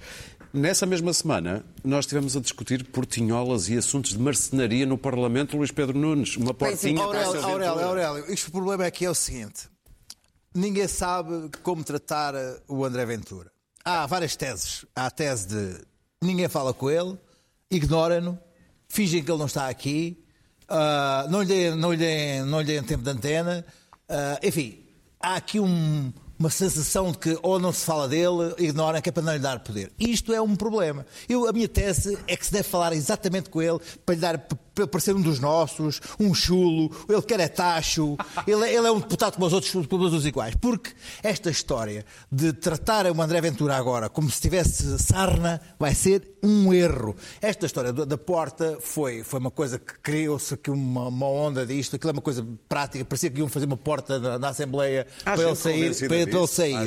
[0.52, 5.70] Nessa mesma semana, nós estivemos a discutir portinholas e assuntos de marcenaria no Parlamento, Luís
[5.70, 6.38] Pedro Nunes.
[6.38, 7.04] Uma portinha...
[7.04, 9.70] Aurélio, Aurélio, Aurélio, isto o problema é que é o seguinte.
[10.54, 12.34] Ninguém sabe como tratar
[12.68, 13.52] o André Ventura.
[13.84, 14.86] Há várias teses.
[14.96, 15.90] Há a tese de
[16.22, 17.18] ninguém fala com ele,
[17.72, 18.38] ignora-no,
[18.88, 20.24] fingem que ele não está aqui,
[20.70, 23.66] uh, não, lhe deem, não, lhe não lhe deem tempo de antena.
[24.10, 24.84] Uh, enfim,
[25.20, 29.12] há aqui um, uma sensação de que ou não se fala dele, ignoram que é
[29.12, 29.92] para não lhe dar poder.
[30.00, 31.06] Isto é um problema.
[31.28, 34.38] Eu, a minha tese é que se deve falar exatamente com ele para lhe dar
[34.80, 39.00] para parecer um dos nossos, um chulo, ele quer é tacho, ele, ele é um
[39.00, 40.56] deputado como os outros, como os outros iguais.
[40.60, 40.92] Porque
[41.24, 46.74] esta história de tratar o André Ventura agora como se tivesse sarna vai ser um
[46.74, 47.15] erro.
[47.42, 51.96] Esta história da porta foi, foi uma coisa que criou-se aqui uma, uma, onda disto,
[51.96, 55.42] aquilo é uma coisa prática, parecia que iam fazer uma porta na, na Assembleia para
[55.42, 56.08] ele sair.
[56.08, 56.78] Para ele sair.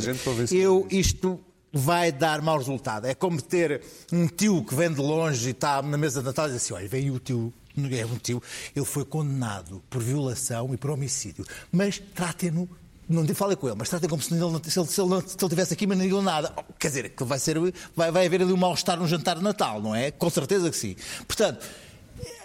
[0.52, 1.40] Eu, isto
[1.72, 3.06] vai dar mau resultado.
[3.06, 3.80] É como ter
[4.12, 6.74] um tio que vem de longe e está na mesa de Natal e diz assim:
[6.74, 7.52] olha, veio o tio.
[7.76, 8.42] É tio,
[8.74, 11.44] ele foi condenado por violação e por homicídio.
[11.70, 12.68] Mas tratem-no
[13.08, 15.48] não falem com ele, mas tratem como se ele, se ele, se ele, se ele
[15.48, 16.54] tivesse aqui, mas não digam nada.
[16.78, 17.58] Quer dizer, que vai, ser,
[17.94, 20.10] vai, vai haver ali um mal-estar no jantar de Natal, não é?
[20.10, 20.96] Com certeza que sim.
[21.26, 21.66] Portanto,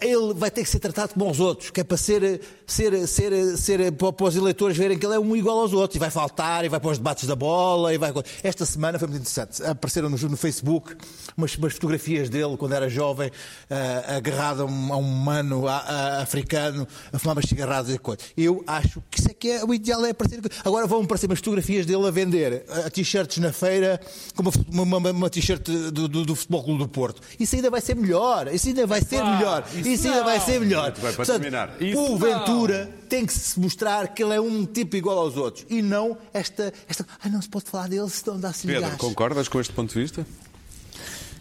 [0.02, 3.58] ele vai ter que ser tratado como os outros, que é para ser, ser, ser,
[3.58, 6.66] ser para os eleitores verem que ele é um igual aos outros, e vai faltar,
[6.66, 8.14] e vai para os debates da bola, e vai...
[8.44, 9.64] Esta semana foi muito interessante.
[9.64, 10.96] Apareceram no, no Facebook
[11.36, 15.78] umas, umas, fotografias dele, quando era jovem, uh, agarrado a um, a um mano a,
[15.78, 18.20] a, africano, a fumar umas cigarradas e coisa.
[18.36, 20.40] Eu acho que isso é que é, o ideal é aparecer...
[20.64, 24.00] Agora vão aparecer umas fotografias dele a vender a t-shirts na feira,
[24.36, 27.22] com uma, uma, uma t-shirt do, do, do Futebol Clube do Porto.
[27.40, 29.64] Isso ainda vai ser melhor, isso ainda vai ser melhor.
[29.88, 30.92] Isso, isso ainda vai ser melhor.
[30.92, 31.76] Vai, Portanto, terminar.
[31.96, 35.82] o Ventura tem que se mostrar que ele é um tipo igual aos outros e
[35.82, 36.74] não esta.
[36.88, 39.94] esta ah, não se pode falar dele se não dá-se Pedro, concordas com este ponto
[39.94, 40.26] de vista?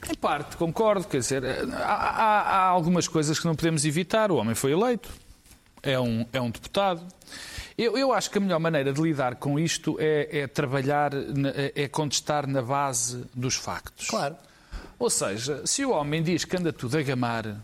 [0.08, 1.06] Em parte, concordo.
[1.06, 4.30] Quer dizer, há, há, há, algumas coisas que não podemos evitar.
[4.30, 5.08] O homem foi eleito,
[5.82, 7.02] é um, é um deputado.
[7.76, 11.12] Eu, eu acho que a melhor maneira de lidar com isto é, é trabalhar,
[11.74, 14.06] é contestar na base dos factos.
[14.08, 14.36] Claro.
[14.98, 17.56] Ou seja, se o homem diz que anda tudo a gamar,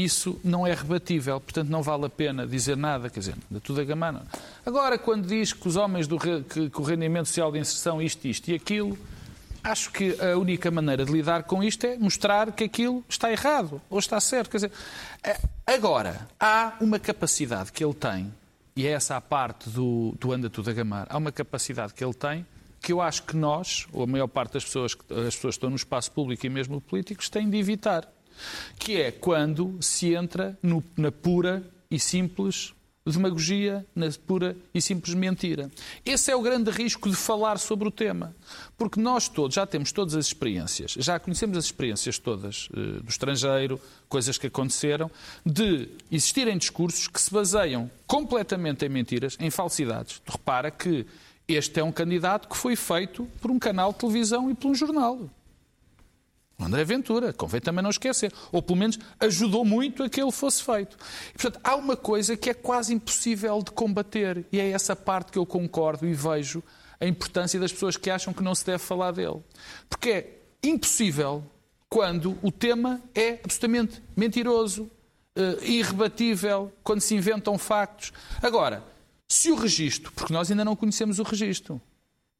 [0.00, 3.80] isso não é rebatível, portanto não vale a pena dizer nada, quer dizer, anda tudo
[3.80, 4.22] a gamar.
[4.64, 8.26] Agora, quando diz que os homens do que, que o rendimento social de inserção, isto,
[8.26, 8.98] isto e aquilo,
[9.62, 13.80] acho que a única maneira de lidar com isto é mostrar que aquilo está errado
[13.88, 14.50] ou está certo.
[14.50, 14.72] Quer dizer,
[15.22, 18.32] é, agora, há uma capacidade que ele tem,
[18.74, 22.02] e é essa a parte do, do anda tudo a gamar, há uma capacidade que
[22.02, 22.46] ele tem
[22.82, 25.70] que eu acho que nós, ou a maior parte das pessoas, as pessoas que estão
[25.70, 28.12] no espaço público e mesmo políticos, têm de evitar.
[28.78, 32.74] Que é quando se entra no, na pura e simples
[33.10, 35.70] demagogia, na pura e simples mentira.
[36.04, 38.34] Esse é o grande risco de falar sobre o tema.
[38.76, 43.08] Porque nós todos já temos todas as experiências, já conhecemos as experiências todas uh, do
[43.08, 45.10] estrangeiro, coisas que aconteceram,
[45.44, 50.22] de existirem discursos que se baseiam completamente em mentiras, em falsidades.
[50.26, 51.04] Repara que
[51.48, 54.74] este é um candidato que foi feito por um canal de televisão e por um
[54.74, 55.28] jornal.
[56.62, 58.32] O André Ventura, convém também não esquecer.
[58.52, 60.96] Ou pelo menos ajudou muito a que ele fosse feito.
[61.30, 64.46] E, portanto, há uma coisa que é quase impossível de combater.
[64.52, 66.62] E é essa parte que eu concordo e vejo
[67.00, 69.42] a importância das pessoas que acham que não se deve falar dele.
[69.88, 71.44] Porque é impossível
[71.88, 74.84] quando o tema é absolutamente mentiroso,
[75.36, 78.12] uh, irrebatível, quando se inventam factos.
[78.40, 78.84] Agora,
[79.28, 81.80] se o registro, porque nós ainda não conhecemos o registro,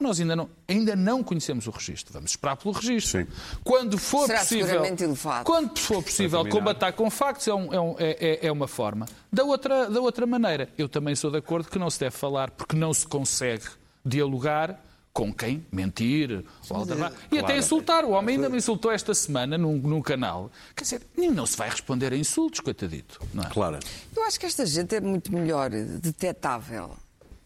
[0.03, 2.13] nós ainda não, ainda não conhecemos o registro.
[2.13, 3.21] Vamos esperar pelo registro.
[3.23, 3.27] Sim.
[3.65, 5.45] Quando for Será possível, elevado.
[5.45, 9.07] quando for possível combater com factos é, um, é, um, é, é, é, uma forma.
[9.33, 12.51] Da outra, da outra maneira, eu também sou de acordo que não se deve falar
[12.51, 13.65] porque não se consegue
[14.05, 14.79] dialogar
[15.13, 17.15] com quem mentir ou claro.
[17.31, 18.05] e até insultar.
[18.05, 20.51] O homem ainda me insultou esta semana num, num canal.
[20.75, 23.21] Quer dizer, não se vai responder a insultos, coitadito.
[23.35, 23.51] Não é?
[23.51, 23.79] Claro.
[24.17, 26.97] Eu acho que esta gente é muito melhor detetável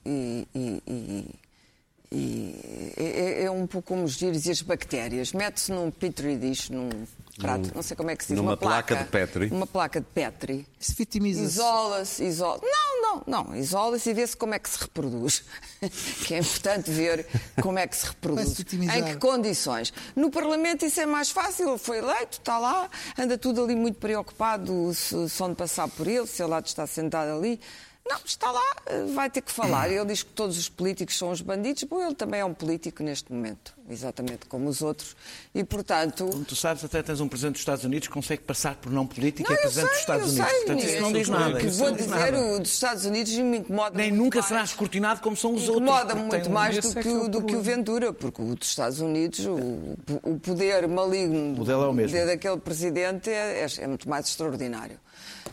[0.05, 1.35] e, e, e
[2.11, 5.33] e é, é, um pouco como os vírus e as bactérias.
[5.33, 6.89] Mete-se num petri dish, num
[7.39, 8.37] prato, não sei como é que se diz.
[8.37, 9.49] Numa uma placa, placa de Petri.
[9.51, 10.67] Uma placa de Petri.
[10.79, 11.47] Se vitimiza-se.
[11.47, 13.57] Isola-se, isola Não, não, não.
[13.57, 15.45] Isola-se e vê-se como é que se reproduz.
[16.27, 17.27] que é importante ver
[17.61, 18.61] como é que se reproduz.
[18.73, 19.93] em que condições.
[20.15, 21.69] No Parlamento isso é mais fácil.
[21.69, 22.89] Ele foi eleito, está lá,
[23.19, 26.87] anda tudo ali muito preocupado se, se onde passar por ele, se ele lá está
[26.87, 27.61] sentado ali.
[28.09, 28.77] Não, está lá,
[29.15, 29.91] vai ter que falar.
[29.91, 31.83] Ele diz que todos os políticos são os bandidos.
[31.85, 35.17] Bom, ele também é um político neste momento, exatamente como os outros.
[35.53, 36.25] E, portanto.
[36.25, 39.07] Como tu sabes, até tens um presidente dos Estados Unidos que consegue passar por não
[39.07, 40.51] político não, e é presidente sei, dos Estados Unidos.
[40.51, 41.59] Sei, portanto, isso não diz nada.
[41.59, 42.41] Que vou dizer, nada.
[42.41, 46.13] o dos Estados Unidos me incomoda Nem nunca será escrutinado como são os incomoda outros.
[46.13, 49.45] Incomoda muito mais do, que, o, do que o Ventura, porque o dos Estados Unidos,
[49.45, 52.25] o, o poder maligno o é o mesmo.
[52.25, 55.01] daquele presidente é, é, é muito mais extraordinário.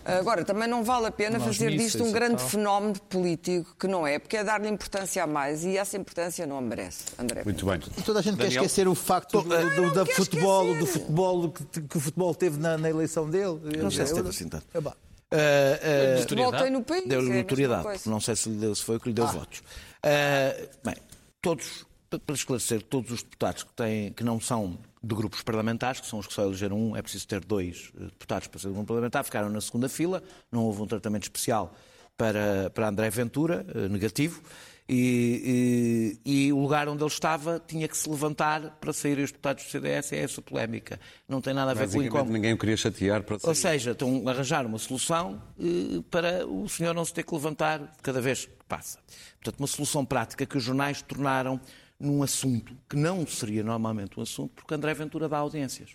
[0.06, 4.06] Agora, também não vale a pena Nós fazer disto um grande fenómeno político, que não
[4.06, 7.44] é, porque é dar-lhe importância a mais e essa importância não a merece, André.
[7.44, 7.80] Muito bem.
[8.06, 8.52] Toda a gente Daniel?
[8.52, 12.60] quer esquecer o facto do, do, do futebol, do futebol que, que, o futebol teve
[12.60, 13.60] na, na eleição dele.
[13.82, 14.66] Não sei se teve assim tanto.
[14.74, 17.08] É uh, uh, futebol tem no país.
[17.08, 18.02] Deu-lhe é notoriedade.
[18.06, 19.32] Não sei se, deu, se foi o que lhe deu ah.
[19.32, 19.60] votos.
[19.60, 20.96] Uh, bem,
[21.41, 21.86] todos,
[22.22, 26.20] para esclarecer, todos os deputados que, têm, que não são de grupos parlamentares, que são
[26.20, 29.24] os que só elegeram um, é preciso ter dois eh, deputados para ser um parlamentar,
[29.24, 31.76] ficaram na segunda fila, não houve um tratamento especial
[32.18, 34.41] para, para André Ventura, eh, negativo,
[34.88, 39.32] e, e, e, o lugar onde ele estava tinha que se levantar para sair os
[39.32, 40.99] deputados do CDS, é essa polémica.
[41.28, 42.34] Não tem nada a ver com o incómodo.
[42.34, 43.49] ninguém o queria chatear para sair.
[43.49, 47.34] Ou seja, estão a arranjar uma solução eh, para o senhor não se ter que
[47.34, 48.99] levantar cada vez que passa.
[49.41, 51.61] Portanto, uma solução prática que os jornais tornaram
[52.00, 55.91] num assunto que não seria normalmente um assunto, porque André Ventura dá audiências.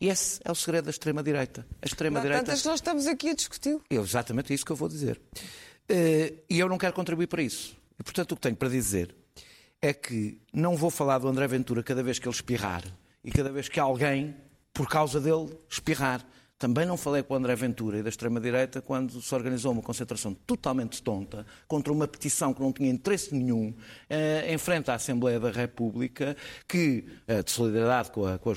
[0.00, 1.66] E esse é o segredo da extrema-direita.
[1.80, 2.44] A extrema-direita.
[2.44, 3.78] Tantas nós estamos aqui a discutir.
[3.88, 5.20] É exatamente isso que eu vou dizer.
[5.88, 7.76] Eh, e eu não quero contribuir para isso.
[7.98, 9.14] E, portanto, o que tenho para dizer
[9.82, 12.84] é que não vou falar do André Ventura cada vez que ele espirrar
[13.24, 14.34] e cada vez que alguém,
[14.72, 16.24] por causa dele, espirrar.
[16.60, 20.34] Também não falei com o André Ventura e da extrema-direita quando se organizou uma concentração
[20.34, 23.74] totalmente tonta contra uma petição que não tinha interesse nenhum
[24.10, 26.36] eh, em frente à Assembleia da República,
[26.68, 28.54] que, eh, de solidariedade com a, com a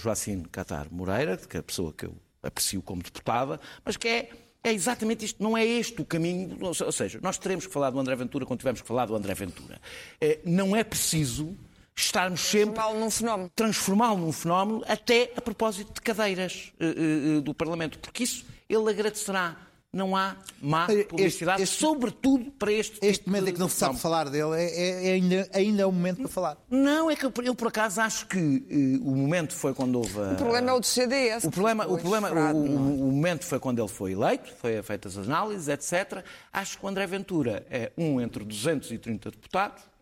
[0.51, 4.29] Catar Moreira, que é a pessoa que eu aprecio como deputada, mas que é
[4.65, 6.57] é exatamente isto, não é este o caminho.
[6.61, 9.33] Ou seja, nós teremos que falar do André Ventura quando tivermos que falar do André
[9.33, 9.79] Ventura.
[10.19, 11.57] Eh, não é preciso
[11.95, 12.73] estarmos sempre.
[12.73, 13.51] Transformá-lo num fenómeno.
[13.55, 18.89] Transformá-lo num fenómeno, até a propósito de cadeiras uh, uh, do Parlamento, porque isso ele
[18.89, 19.57] agradecerá.
[19.95, 23.69] Não há má publicidade, este, este, sobretudo para este Este tipo momento em que não
[23.69, 26.57] se sabe falar dele é, é, é ainda, ainda é o momento para falar.
[26.67, 30.19] Não, é que eu, eu por acaso acho que uh, o momento foi quando houve.
[30.19, 30.31] A...
[30.31, 31.43] O problema é o do CDS.
[31.43, 35.15] O problema, o, problema o, o, o, momento foi quando ele foi eleito, foi feitas
[35.15, 36.25] as análises, etc.
[36.51, 39.92] Acho que o André Ventura é um entre 230 deputados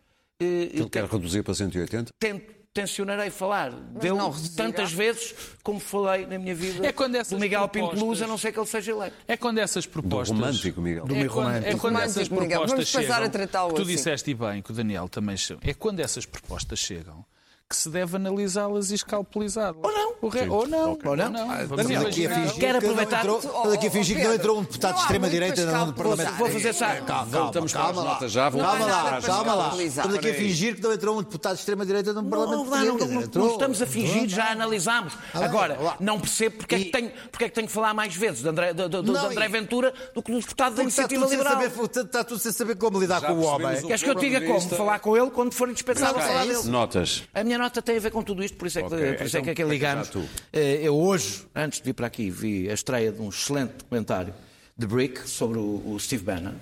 [0.42, 2.12] ele quer reduzir para 180?
[2.18, 4.16] Tento tencionarei falar dele
[4.56, 7.68] tantas vezes como falei na minha vida é quando essas do Miguel.
[7.68, 9.16] Pinto a não ser que ele seja eleito.
[9.28, 10.36] É quando essas propostas...
[10.36, 11.06] Do romântico, Miguel.
[11.06, 13.68] Do é, quando, é quando essas propostas chegam...
[13.74, 13.84] Tu assim.
[13.84, 15.36] disseste e bem, que o Daniel também...
[15.62, 17.24] É quando essas propostas chegam
[17.72, 19.76] que se deve analisá-las e escalpelizá-las.
[19.82, 20.12] Ou não.
[20.20, 20.48] O re...
[20.48, 20.92] Ou não.
[20.92, 21.10] Okay.
[21.10, 21.30] Ou não.
[21.30, 21.50] não.
[21.50, 23.24] Ah, Vamos aqui a fingir Quero aproveitar...
[23.24, 26.32] Estamos aqui a fingir que não entrou um deputado de extrema-direita no Parlamento.
[26.34, 26.86] Vou fazer essa...
[27.00, 28.18] Calma, Voltamos calma lá.
[28.28, 29.82] Já, calma lá, calma lá.
[29.82, 32.70] Estamos aqui a fingir que não entrou um deputado de extrema-direita no Parlamento.
[32.70, 35.14] Não, não, não estamos a fingir, já analisámos.
[35.32, 38.42] Agora, não percebo porque é que tenho, porque é que tenho que falar mais vezes
[38.42, 41.62] de André, de, de, de André Ventura do que do deputado da Iniciativa Liberal.
[41.62, 43.80] Está tudo sem saber como lidar com o homem.
[43.82, 44.60] Queres que eu diga como?
[44.60, 46.62] Falar com ele quando for indispensável falar dele.
[46.64, 47.22] Notas.
[47.34, 49.12] A minha nota tem a ver com tudo isto, por isso é que, okay.
[49.14, 50.10] por isso é que aqui ligamos.
[50.52, 54.34] Eh, eu hoje, antes de vir para aqui, vi a estreia de um excelente documentário
[54.76, 56.54] de Brick sobre o, o Steve Bannon.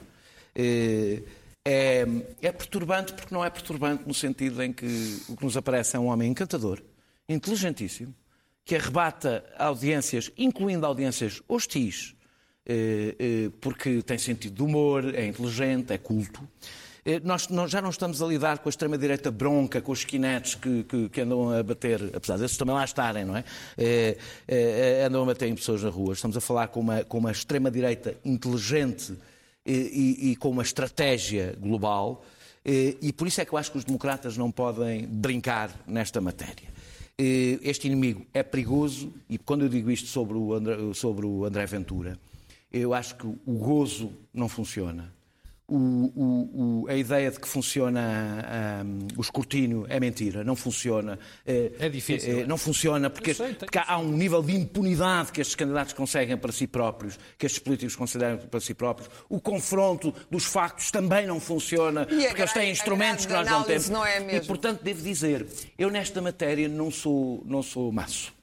[0.54, 1.22] Eh,
[1.64, 2.06] é,
[2.40, 5.98] é, perturbante porque não é perturbante no sentido em que o que nos aparece é
[5.98, 6.80] um homem encantador,
[7.28, 8.14] inteligentíssimo,
[8.64, 12.14] que arrebata audiências, incluindo audiências hostis,
[12.66, 16.46] eh, porque tem sentido de humor, é inteligente, é culto.
[17.04, 20.84] Eh, nós, já não estamos a lidar com a extrema-direita bronca, com os skinettes que,
[20.84, 23.44] que, que, andam a bater, apesar desses também lá estarem, não é?
[23.76, 26.12] é, é andam a bater em pessoas na rua.
[26.12, 29.14] Estamos a falar com uma, com uma extrema-direita inteligente
[29.64, 32.24] e, e, e, com uma estratégia global.
[32.64, 36.20] E, e por isso é que eu acho que os democratas não podem brincar nesta
[36.20, 36.68] matéria.
[37.62, 41.66] Este inimigo é perigoso e quando eu digo isto sobre o André, sobre o André
[41.66, 42.18] Ventura,
[42.72, 45.12] eu acho que o gozo não funciona
[45.70, 51.18] o, o, o, a ideia de que funciona um, o escrutínio é mentira, não funciona.
[51.46, 52.38] É, é difícil.
[52.38, 55.92] É, é, não funciona porque, sei, porque há um nível de impunidade que estes candidatos
[55.92, 59.08] conseguem para si próprios, que estes políticos consideram para si próprios.
[59.28, 63.62] O confronto dos factos também não funciona, e porque eles têm instrumentos que nós não
[63.62, 63.88] temos.
[63.88, 64.44] Não é mesmo.
[64.44, 65.46] E, portanto, devo dizer,
[65.78, 68.34] eu nesta matéria não sou, não sou maço.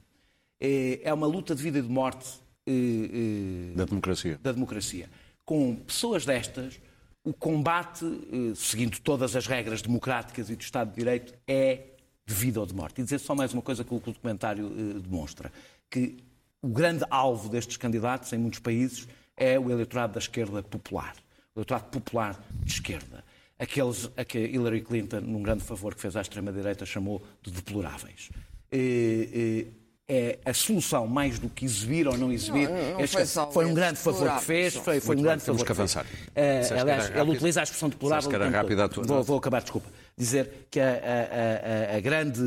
[0.61, 2.25] É, é uma luta de vida e de morte.
[2.65, 4.39] Eh, eh, da democracia.
[4.41, 5.09] Da democracia.
[5.45, 6.79] Com pessoas destas
[7.27, 11.87] o combate, eh, seguindo todas as regras democráticas e do Estado de Direito, é
[12.25, 13.01] de vida ou de morte.
[13.01, 15.51] E dizer só mais uma coisa que o documentário eh, demonstra,
[15.89, 16.23] que
[16.61, 21.15] o grande alvo destes candidatos em muitos países é o eleitorado da esquerda popular,
[21.53, 23.25] o eleitorado popular de esquerda.
[23.59, 28.29] Aqueles a que Hillary Clinton, num grande favor que fez à extrema-direita, chamou de deploráveis.
[28.71, 29.73] E, e,
[30.09, 32.69] é a solução mais do que exibir ou não exibir.
[32.69, 35.57] Não, não foi, foi, um grande favor que fez, foi, foi um grande favor.
[35.57, 36.05] Temos que avançar.
[36.05, 38.31] Uh, aliás, ele utiliza a expressão deplorável.
[38.31, 39.03] era rápido a tua...
[39.03, 39.89] vou, vou acabar, desculpa.
[40.17, 42.41] Dizer que a, a, a, a grande,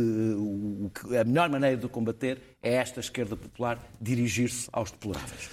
[1.20, 5.50] a melhor maneira de combater é esta esquerda popular dirigir-se aos deploráveis.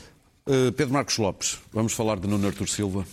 [0.47, 3.05] Uh, Pedro Marcos Lopes, vamos falar de Nuno Artur Silva.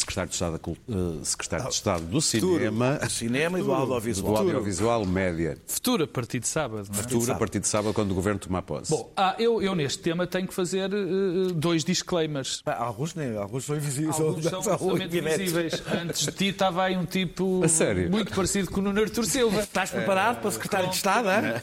[0.00, 2.94] Secretário de Estado, uh, Secretário de Estado do Cinema.
[2.94, 4.32] Do cinema e do audiovisual.
[4.32, 5.58] Do audiovisual média.
[5.66, 6.88] Futuro a partir de sábado.
[6.92, 7.02] Não é?
[7.02, 8.90] Futuro a partir de sábado, quando o Governo tomar posse.
[8.90, 12.62] Bom, ah, eu, eu neste tema tenho que fazer uh, dois disclaimers.
[12.66, 14.20] alguns nem, alguns são invisíveis.
[14.20, 15.82] Alguns são, são invisíveis.
[15.86, 17.62] Antes de ti estava aí um tipo
[18.10, 19.60] muito parecido com o Nuno Artur Silva.
[19.60, 21.28] Estás preparado é, para o Secretário de Estado?
[21.30, 21.60] É?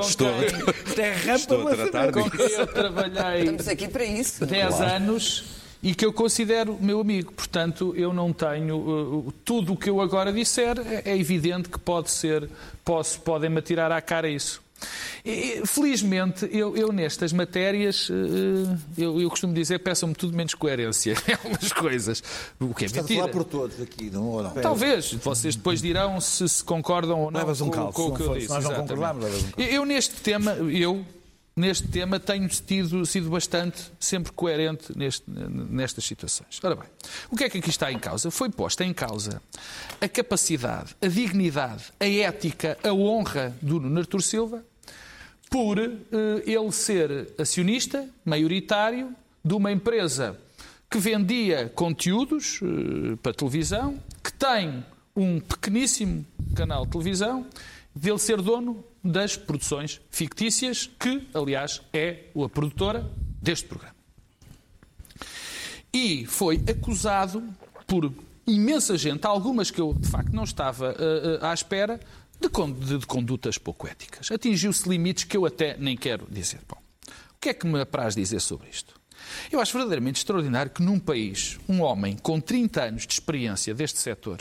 [0.00, 0.28] Estou,
[0.94, 2.30] quem, estou a tratar disso.
[2.30, 4.46] Com quem eu trabalhei Estamos aqui para isso.
[4.46, 4.92] 10 claro.
[4.92, 7.30] anos e que eu considero meu amigo.
[7.32, 8.78] Portanto, eu não tenho.
[8.78, 12.48] Uh, tudo o que eu agora disser é, é evidente que pode ser.
[12.82, 14.64] Posso, podem-me atirar à cara isso.
[15.24, 21.14] E, felizmente, eu, eu, nestas matérias, uh, eu, eu costumo dizer, peçam-me tudo menos coerência
[21.28, 22.22] em algumas coisas.
[22.58, 23.20] O que é Está mentira.
[23.20, 24.24] a falar por todos aqui, não?
[24.24, 24.50] Ou não?
[24.52, 25.12] Talvez.
[25.12, 28.34] Vocês depois dirão se, se concordam ou não levas um com, com o que eu
[28.34, 28.48] disse.
[28.48, 29.70] Nós não concordamos, levas um calço.
[29.70, 31.04] Eu, neste tema, eu,
[31.56, 36.58] neste tema tenho sido, sido bastante sempre coerente neste, nestas situações.
[36.62, 36.88] Ora bem,
[37.30, 38.30] o que é que aqui está em causa?
[38.30, 39.40] Foi posta em causa
[40.00, 44.64] a capacidade, a dignidade, a ética, a honra do Nuno Artur Silva
[45.48, 45.92] por uh,
[46.44, 50.36] ele ser acionista maioritário de uma empresa
[50.90, 54.84] que vendia conteúdos uh, para televisão, que tem
[55.14, 56.26] um pequeníssimo
[56.56, 57.46] canal de televisão,
[57.94, 63.10] dele ser dono das produções fictícias, que, aliás, é a produtora
[63.42, 63.94] deste programa.
[65.92, 67.42] E foi acusado
[67.86, 68.12] por
[68.46, 72.00] imensa gente, algumas que eu de facto não estava uh, uh, à espera,
[72.40, 72.48] de,
[72.86, 74.30] de, de, condutas pouco éticas.
[74.30, 76.60] Atingiu-se limites que eu até nem quero dizer.
[76.68, 79.00] Bom, o que é que me apraz dizer sobre isto?
[79.50, 83.98] Eu acho verdadeiramente extraordinário que num país, um homem com 30 anos de experiência deste
[83.98, 84.38] setor,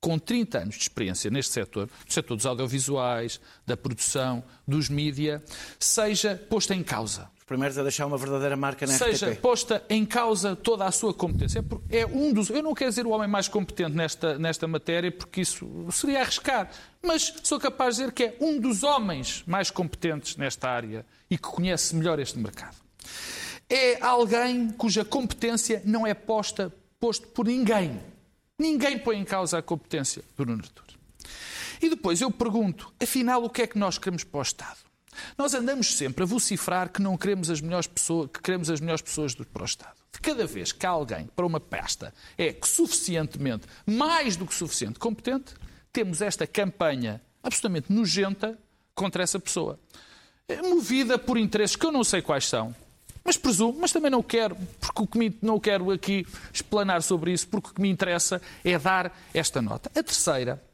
[0.00, 5.42] com 30 anos de experiência neste setor, no setor dos audiovisuais, da produção, dos mídia,
[5.78, 7.28] seja posta em causa.
[7.38, 9.40] Os primeiros a deixar uma verdadeira marca na Seja RTP.
[9.40, 11.64] posta em causa toda a sua competência.
[11.88, 15.40] É um dos, eu não quero dizer o homem mais competente nesta, nesta matéria, porque
[15.40, 16.70] isso seria arriscar,
[17.02, 21.36] mas sou capaz de dizer que é um dos homens mais competentes nesta área e
[21.36, 22.76] que conhece melhor este mercado.
[23.68, 27.98] É alguém cuja competência não é posta posto por ninguém
[28.58, 30.84] Ninguém põe em causa a competência do Nuno Artur.
[31.80, 34.78] E depois eu pergunto, afinal, o que é que nós queremos para o Estado?
[35.36, 39.02] Nós andamos sempre a vocifrar que não queremos as melhores pessoas, que queremos as melhores
[39.02, 39.96] pessoas para o Estado.
[40.12, 45.54] De cada vez que alguém para uma pasta é suficientemente, mais do que suficiente competente,
[45.92, 48.58] temos esta campanha absolutamente nojenta
[48.94, 49.78] contra essa pessoa.
[50.64, 52.74] Movida por interesses que eu não sei quais são,
[53.28, 57.30] mas presumo, mas também não quero, porque o que me, não quero aqui explanar sobre
[57.30, 59.90] isso, porque o que me interessa é dar esta nota.
[59.90, 60.64] A terceira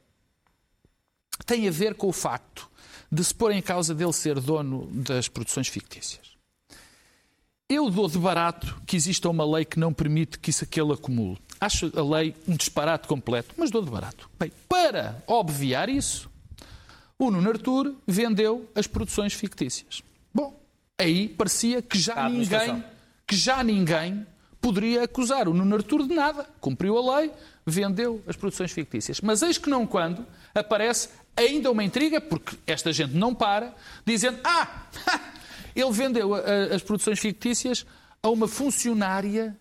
[1.44, 2.70] tem a ver com o facto
[3.10, 6.36] de se pôr em causa dele ser dono das produções fictícias.
[7.68, 11.36] Eu dou de barato que exista uma lei que não permite que isso aquele acumule.
[11.60, 14.30] Acho a lei um disparate completo, mas dou de barato.
[14.38, 16.30] Bem, para obviar isso,
[17.18, 20.04] o Nuno Artur vendeu as produções fictícias.
[20.32, 20.63] Bom,
[20.98, 22.84] aí parecia que já ninguém,
[23.26, 24.26] que já ninguém
[24.60, 26.48] poderia acusar o Nuno Artur de nada.
[26.60, 27.30] Cumpriu a lei,
[27.66, 29.20] vendeu as produções fictícias.
[29.20, 33.74] Mas eis que não quando aparece ainda uma intriga, porque esta gente não para,
[34.04, 34.86] dizendo: Ah,
[35.76, 37.84] ele vendeu as produções fictícias
[38.22, 39.56] a uma funcionária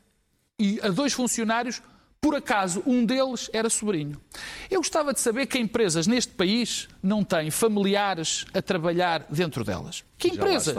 [0.57, 1.81] e a dois funcionários
[2.23, 4.15] por acaso, um deles era sobrinho.
[4.71, 10.05] Eu gostava de saber que empresas neste país não têm familiares a trabalhar dentro delas.
[10.17, 10.73] Que empresas?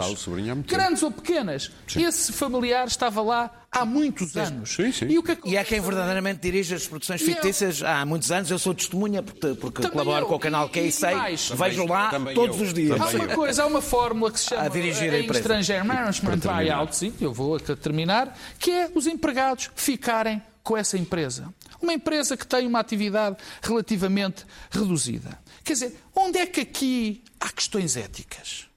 [0.65, 1.71] Grandes ou pequenas.
[1.87, 2.03] Sim.
[2.03, 4.73] Esse familiar estava lá há muitos anos.
[4.73, 5.05] Sim, sim.
[5.05, 8.49] E, o que e é quem verdadeiramente dirige as produções é fictícias há muitos anos.
[8.49, 10.27] Eu sou testemunha porque, porque colaboro eu.
[10.27, 11.13] com o canal que sei.
[11.55, 12.63] Vejo lá todos eu.
[12.63, 12.99] os dias.
[12.99, 15.41] Há uma coisa, há uma fórmula que se chama a dirigir a empresa.
[15.41, 21.53] Estrangeiro Management Buyout, sim, eu vou terminar, que é os empregados ficarem com essa empresa.
[21.79, 25.39] Uma empresa que tem uma atividade relativamente reduzida.
[25.63, 28.67] Quer dizer, onde é que aqui há questões éticas?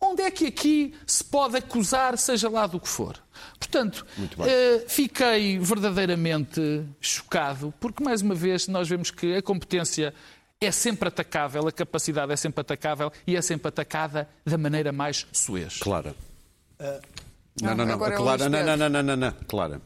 [0.00, 3.16] Onde é que aqui se pode acusar, seja lá do que for?
[3.58, 4.04] Portanto,
[4.40, 10.12] eh, fiquei verdadeiramente chocado, porque, mais uma vez, nós vemos que a competência
[10.60, 15.26] é sempre atacável, a capacidade é sempre atacável e é sempre atacada da maneira mais
[15.32, 15.78] suez.
[15.78, 16.14] Clara.
[16.80, 17.00] Uh,
[17.62, 19.80] não, não, não, não, Clara, não, não, não, não, não, Clara.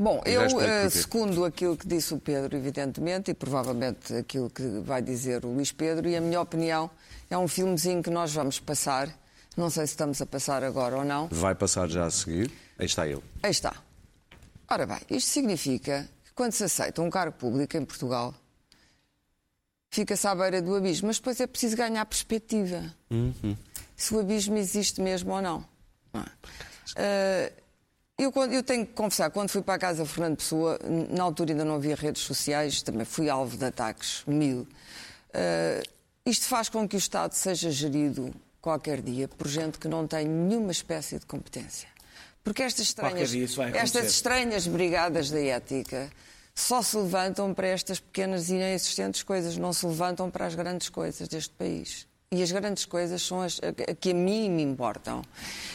[0.00, 5.02] Bom, eu, uh, segundo aquilo que disse o Pedro, evidentemente, e provavelmente aquilo que vai
[5.02, 6.90] dizer o Luís Pedro, e a minha opinião,
[7.28, 9.14] é um filmezinho que nós vamos passar.
[9.54, 11.28] Não sei se estamos a passar agora ou não.
[11.28, 12.50] Vai passar já a seguir.
[12.78, 13.22] Aí está ele.
[13.42, 13.74] Aí está.
[14.70, 18.34] Ora bem, isto significa que quando se aceita um cargo público em Portugal,
[19.90, 21.08] fica-se à beira do abismo.
[21.08, 22.90] Mas depois é preciso ganhar perspectiva.
[23.10, 23.54] Uhum.
[23.94, 25.62] Se o abismo existe mesmo ou não.
[26.10, 27.52] não é?
[27.52, 27.60] uh,
[28.22, 30.78] eu, eu, tenho que confessar, quando fui para a casa Fernando Pessoa,
[31.10, 34.60] na altura ainda não havia redes sociais, também fui alvo de ataques mil.
[35.30, 35.82] Uh,
[36.26, 40.26] isto faz com que o Estado seja gerido qualquer dia por gente que não tem
[40.26, 41.88] nenhuma espécie de competência.
[42.44, 43.34] Porque estas estranhas,
[43.74, 46.10] estas estranhas brigadas da ética
[46.54, 50.88] só se levantam para estas pequenas e inexistentes coisas, não se levantam para as grandes
[50.88, 52.06] coisas deste país.
[52.32, 53.60] E as grandes coisas são as
[53.98, 55.20] que a mim me importam.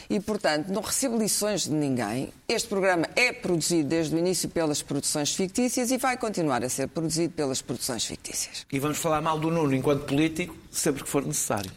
[0.10, 2.32] E, portanto, não recebo lições de ninguém.
[2.48, 6.88] Este programa é produzido desde o início pelas produções fictícias e vai continuar a ser
[6.88, 8.66] produzido pelas produções fictícias.
[8.72, 11.70] E vamos falar mal do Nuno enquanto político, sempre que for necessário.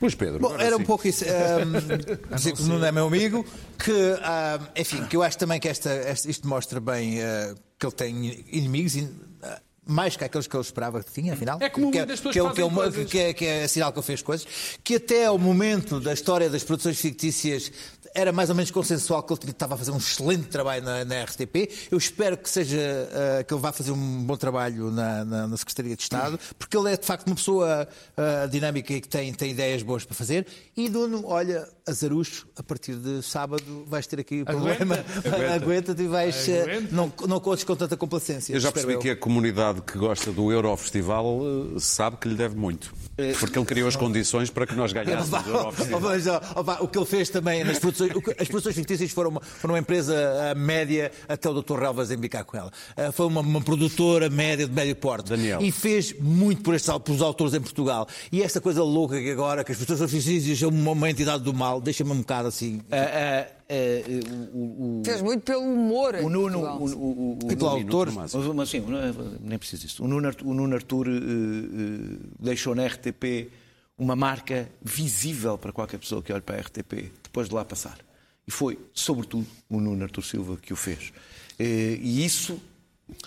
[0.00, 0.38] Luís Pedro.
[0.38, 0.82] Bom, era sim.
[0.82, 1.24] um pouco isso.
[2.30, 3.44] Um, dizer que o Nuno é meu amigo,
[3.76, 5.90] que, um, enfim, que eu acho também que esta,
[6.28, 8.94] isto mostra bem uh, que ele tem inimigos.
[8.94, 9.25] Uh,
[9.86, 11.58] mais que aqueles que eu esperava que tinha, afinal.
[11.60, 13.98] É como que, das pessoas que, é, que, é, que, é, que é sinal que
[13.98, 14.46] ele fez coisas.
[14.82, 17.70] Que até ao momento da história das produções fictícias
[18.16, 21.22] era mais ou menos consensual que ele estava a fazer um excelente trabalho na, na
[21.22, 21.88] RTP.
[21.90, 25.56] Eu espero que seja uh, que ele vá fazer um bom trabalho na, na, na,
[25.56, 29.32] Secretaria de Estado, porque ele é de facto uma pessoa uh, dinâmica e que tem,
[29.34, 30.46] tem ideias boas para fazer.
[30.74, 35.04] E Nuno, olha, Azarucho, a partir de sábado vais ter aqui o problema.
[35.54, 36.48] Aguenta-te e vais.
[36.48, 36.94] Eh, Aguenta.
[36.94, 38.52] não, não contes com tanta complacência.
[38.52, 38.98] Eu já percebi eu.
[38.98, 41.40] que a comunidade que gosta do Eurofestival
[41.78, 42.92] sabe que lhe deve muito.
[43.38, 46.78] Porque ele criou as condições para que nós ganhássemos o Eurofestival.
[46.80, 50.14] O que ele fez também nas produções as produções fictícias foram uma, foram uma empresa
[50.14, 51.78] eh, média até o Dr.
[51.78, 52.70] Relvas embicar com ela.
[52.96, 55.30] Eh, foi uma, uma, produtora média de médio porte.
[55.30, 55.60] Daniel.
[55.62, 58.06] E fez muito por estes, pelos autores em Portugal.
[58.30, 61.52] E esta coisa louca que agora, que as produções fictícias são uma, uma entidade do
[61.52, 62.78] mal, deixa-me um bocado assim.
[62.78, 66.14] Uh, uh, Uh, o, o, Fez muito pelo humor.
[66.22, 66.60] O Nuno.
[66.60, 68.12] O, o, e pelo autor.
[68.12, 68.80] Mas, mas sim,
[69.40, 70.04] nem preciso disso.
[70.04, 73.50] O Nuno, o Nuno Artur uh, uh, deixou na RTP
[73.98, 77.98] uma marca visível para qualquer pessoa que olhe para a RTP depois de lá passar.
[78.46, 81.12] E foi, sobretudo, o Nuno Artur Silva que o fez.
[81.58, 82.60] Eh, e isso,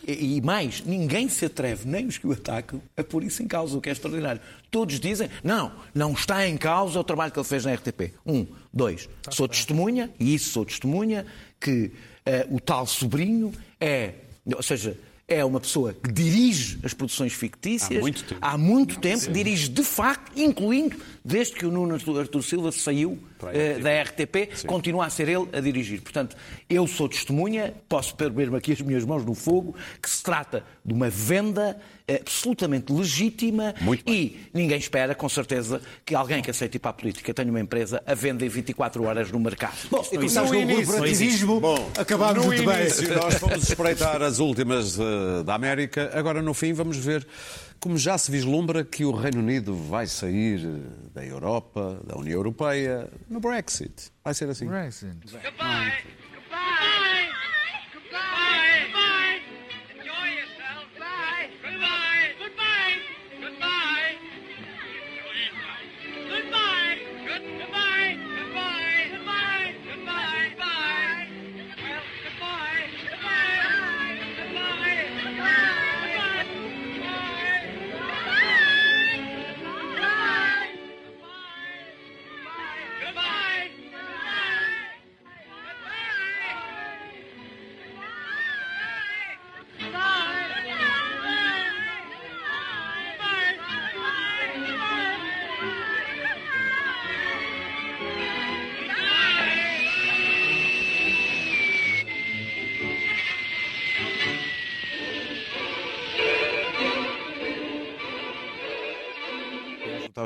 [0.06, 3.78] e mais, ninguém se atreve, nem os que o atacam, a pôr isso em causa,
[3.78, 4.42] o que é extraordinário.
[4.70, 8.14] Todos dizem, não, não está em causa o trabalho que ele fez na RTP.
[8.26, 11.26] Um, dois, sou testemunha, e isso sou testemunha,
[11.60, 11.92] que
[12.26, 14.16] uh, o tal sobrinho é,
[14.54, 14.98] ou seja,
[15.30, 18.00] é uma pessoa que dirige as produções fictícias.
[18.00, 19.32] Há muito tempo, há muito tempo.
[19.32, 24.68] Dirige de facto, incluindo desde que o Nuno Artur Silva saiu uh, da RTP, Sim.
[24.68, 26.02] continua a ser ele a dirigir.
[26.02, 26.36] Portanto,
[26.70, 30.94] eu sou testemunha, posso pôr-me aqui as minhas mãos no fogo, que se trata de
[30.94, 31.80] uma venda
[32.16, 33.74] absolutamente legítima
[34.06, 37.60] e ninguém espera, com certeza, que alguém que aceite ir para a política tenha uma
[37.60, 39.78] empresa a venda em 24 horas no mercado.
[39.90, 41.62] Bom, e começaste com o corporativismo,
[41.98, 43.18] acabámos muito início, bem.
[43.18, 47.26] Nós vamos espreitar as últimas uh, da América, agora no fim vamos ver
[47.80, 50.60] como já se vislumbra que o Reino Unido vai sair
[51.14, 54.12] da Europa, da União Europeia, no Brexit.
[54.24, 54.66] Vai ser assim.
[54.68, 55.14] Brexit.
[55.22, 55.42] Goodbye.
[55.42, 55.94] Goodbye.
[56.34, 57.30] Goodbye.
[57.94, 58.49] Goodbye.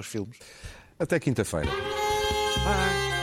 [0.04, 0.38] Os filmes.
[1.00, 1.70] Até quinta-feira.
[2.64, 3.23] Bye.